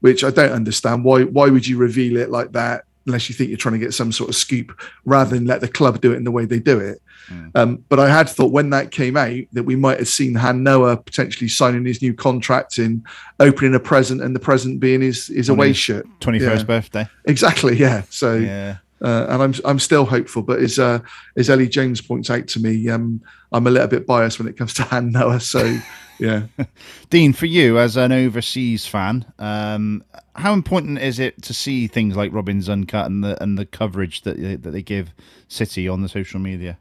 [0.00, 1.04] which I don't understand.
[1.04, 3.94] Why why would you reveal it like that unless you think you're trying to get
[3.94, 6.60] some sort of scoop rather than let the club do it in the way they
[6.60, 7.02] do it?
[7.28, 7.50] Mm.
[7.54, 10.62] Um, but I had thought when that came out that we might have seen Han
[10.62, 13.04] Noah potentially signing his new contract in
[13.40, 16.06] opening a present and the present being his, his away shirt.
[16.20, 16.62] 21st yeah.
[16.64, 17.08] birthday.
[17.26, 18.02] Exactly, yeah.
[18.10, 18.76] So yeah.
[19.00, 20.42] Uh, and I'm I'm still hopeful.
[20.42, 20.98] But as uh,
[21.36, 23.20] as Ellie James points out to me, um,
[23.52, 25.40] I'm a little bit biased when it comes to Han Noah.
[25.40, 25.78] So
[26.18, 26.44] yeah,
[27.10, 30.04] Dean, for you as an overseas fan, um,
[30.34, 34.22] how important is it to see things like Robins Uncut and the and the coverage
[34.22, 35.12] that that they give
[35.48, 36.78] City on the social media?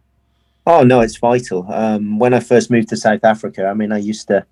[0.65, 1.65] Oh no, it's vital.
[1.71, 4.45] Um, when I first moved to South Africa, I mean, I used to.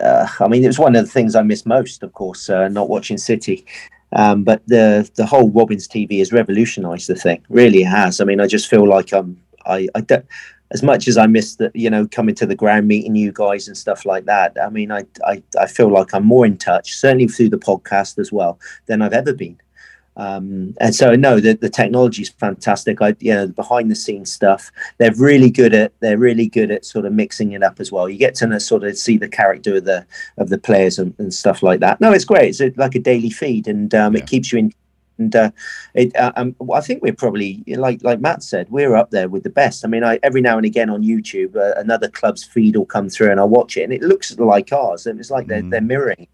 [0.00, 2.68] Uh, I mean, it was one of the things I missed most, of course, uh,
[2.68, 3.64] not watching City.
[4.14, 7.42] Um, but the the whole Robins TV has revolutionised the thing.
[7.48, 8.20] Really has.
[8.20, 9.40] I mean, I just feel like I'm.
[9.64, 10.26] I, I don't,
[10.72, 13.68] as much as I miss the, you know, coming to the ground, meeting you guys
[13.68, 14.56] and stuff like that.
[14.62, 18.18] I mean, I, I, I feel like I'm more in touch, certainly through the podcast
[18.18, 19.58] as well, than I've ever been.
[20.16, 23.00] Um, and so no, the, the technology is fantastic.
[23.00, 24.70] I you know behind the scenes stuff.
[24.98, 28.08] They're really good at they're really good at sort of mixing it up as well.
[28.08, 30.06] You get to sort of see the character of the
[30.36, 32.00] of the players and, and stuff like that.
[32.00, 32.50] No, it's great.
[32.50, 34.20] It's a, like a daily feed, and um, yeah.
[34.20, 34.74] it keeps you in.
[35.22, 35.50] And uh,
[35.94, 39.42] it, uh, um, I think we're probably like like Matt said, we're up there with
[39.44, 39.84] the best.
[39.84, 43.08] I mean, I, every now and again on YouTube, uh, another club's feed will come
[43.08, 45.48] through, and I watch it, and it looks like ours, and it's like mm.
[45.48, 46.28] they're they're mirroring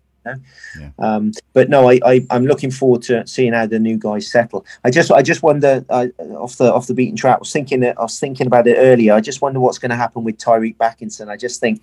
[0.79, 0.91] yeah.
[0.99, 4.67] Um, but no, I, I am looking forward to seeing how the new guys settle.
[4.85, 7.37] I just I just wonder uh, off the off the beaten track.
[7.37, 9.15] I was thinking I was thinking about it earlier.
[9.15, 11.29] I just wonder what's going to happen with Tyreeq Bakinson.
[11.29, 11.83] I just think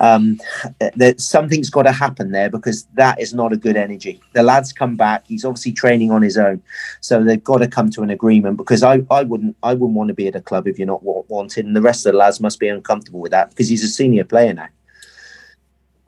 [0.00, 0.40] um,
[0.96, 4.20] that something's got to happen there because that is not a good energy.
[4.32, 5.26] The lad's come back.
[5.26, 6.62] He's obviously training on his own,
[7.00, 8.56] so they've got to come to an agreement.
[8.56, 11.02] Because I, I wouldn't I wouldn't want to be at a club if you're not
[11.02, 13.88] wanted, and the rest of the lads must be uncomfortable with that because he's a
[13.88, 14.68] senior player now.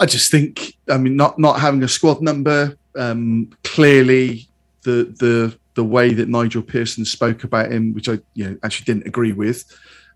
[0.01, 4.49] I just think, I mean, not not having a squad number, um, clearly
[4.83, 8.87] the the the way that Nigel Pearson spoke about him, which I you know actually
[8.87, 9.65] didn't agree with.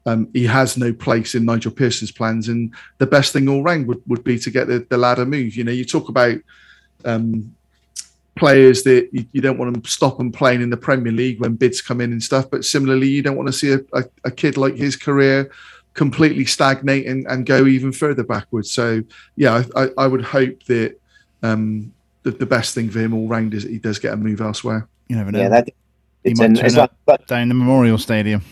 [0.06, 3.88] Um, he has no place in Nigel Pearson's plans, and the best thing all round
[3.88, 5.56] would, would be to get the, the ladder move.
[5.56, 6.38] You know, you talk about
[7.04, 7.54] um,
[8.36, 11.54] players that you, you, don't want them stop and playing in the Premier League when
[11.54, 14.30] bids come in and stuff, but similarly, you don't want to see a, a, a
[14.30, 15.50] kid like his career
[15.94, 18.70] completely stagnate and, and go even further backwards.
[18.70, 19.02] So
[19.34, 21.00] yeah, I, I would hope that
[21.42, 21.92] um,
[22.22, 24.40] the, the best thing for him all round is that he does get a move
[24.40, 24.86] elsewhere.
[25.08, 25.40] You never know.
[25.40, 25.68] Yeah, that,
[26.22, 28.42] he might an, turn up like, down the Memorial Stadium.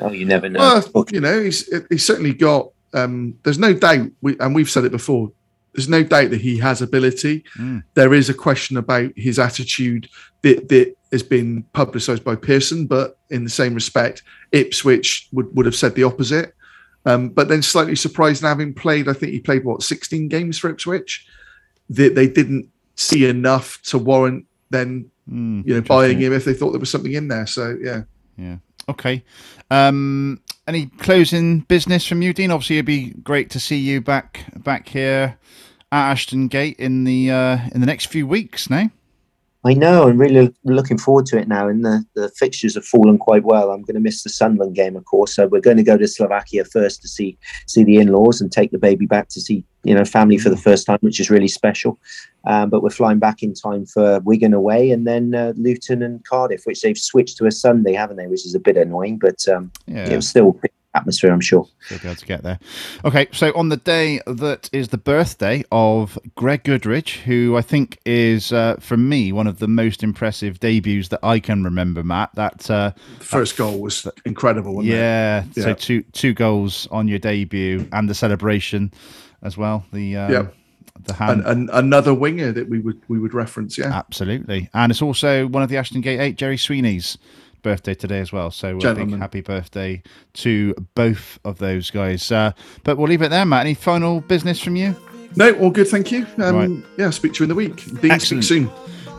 [0.00, 0.82] Oh, you never know.
[0.94, 2.70] Well, you know, he's he's certainly got.
[2.92, 5.30] Um, there's no doubt, we, and we've said it before.
[5.74, 7.44] There's no doubt that he has ability.
[7.56, 7.84] Mm.
[7.94, 10.08] There is a question about his attitude
[10.42, 15.66] that, that has been publicised by Pearson, but in the same respect, Ipswich would, would
[15.66, 16.56] have said the opposite.
[17.06, 20.70] Um, but then slightly surprised having played, I think he played what 16 games for
[20.70, 21.24] Ipswich.
[21.90, 26.44] That they, they didn't see enough to warrant then mm, you know buying him if
[26.44, 27.46] they thought there was something in there.
[27.46, 28.02] So yeah,
[28.36, 28.56] yeah,
[28.88, 29.24] okay.
[29.70, 32.50] Um, any closing business from you, Dean?
[32.50, 35.38] Obviously, it'd be great to see you back back here
[35.92, 38.70] at Ashton Gate in the uh, in the next few weeks.
[38.70, 38.90] Now.
[39.62, 40.08] I know.
[40.08, 41.68] I'm really looking forward to it now.
[41.68, 43.70] And the, the fixtures have fallen quite well.
[43.70, 45.36] I'm going to miss the Sunderland game, of course.
[45.36, 48.70] So we're going to go to Slovakia first to see see the in-laws and take
[48.70, 50.62] the baby back to see you know family for the mm.
[50.62, 51.98] first time, which is really special.
[52.44, 56.24] Um, but we're flying back in time for Wigan away, and then uh, Luton and
[56.24, 58.26] Cardiff, which they've switched to a Sunday, haven't they?
[58.26, 60.08] Which is a bit annoying, but um, yeah.
[60.08, 60.58] it was still
[60.94, 61.66] atmosphere, I'm sure.
[61.88, 62.58] They'll be able to get there.
[63.04, 67.98] Okay, so on the day that is the birthday of Greg Goodridge, who I think
[68.04, 72.02] is, uh, for me, one of the most impressive debuts that I can remember.
[72.02, 74.82] Matt, that uh, first that, goal was incredible.
[74.82, 78.92] Yeah, yeah, so two two goals on your debut and the celebration
[79.42, 79.84] as well.
[79.92, 80.46] The um, yeah.
[81.04, 81.40] The hand.
[81.40, 85.46] And, and, another winger that we would we would reference, yeah, absolutely, and it's also
[85.46, 87.16] one of the Ashton Gate Eight, Gerry Sweeney's
[87.62, 88.50] birthday today as well.
[88.50, 90.02] So a big happy birthday
[90.34, 92.30] to both of those guys.
[92.30, 92.52] Uh,
[92.84, 93.66] but we'll leave it there, Matt.
[93.66, 94.94] Any final business from you?
[95.36, 96.26] No, all good, thank you.
[96.38, 96.90] Um, right.
[96.98, 98.00] Yeah, speak to you in the week.
[98.00, 98.68] Dean, speak soon.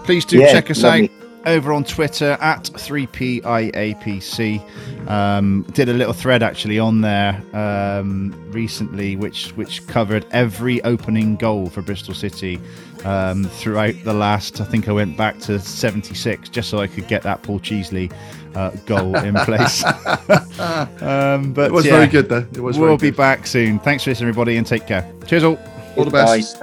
[0.03, 1.05] Please do yeah, check us lovely.
[1.05, 4.61] out over on Twitter at 3PIAPC.
[5.09, 11.35] Um, did a little thread actually on there um, recently, which which covered every opening
[11.35, 12.59] goal for Bristol City
[13.05, 14.61] um, throughout the last.
[14.61, 18.13] I think I went back to '76 just so I could get that Paul Cheesley
[18.55, 19.83] uh, goal in place.
[21.01, 22.45] um, but It was yeah, very good, though.
[22.53, 23.79] It was We'll very be back soon.
[23.79, 25.11] Thanks for listening, everybody, and take care.
[25.25, 25.59] Cheers, all.
[25.97, 26.57] All the best.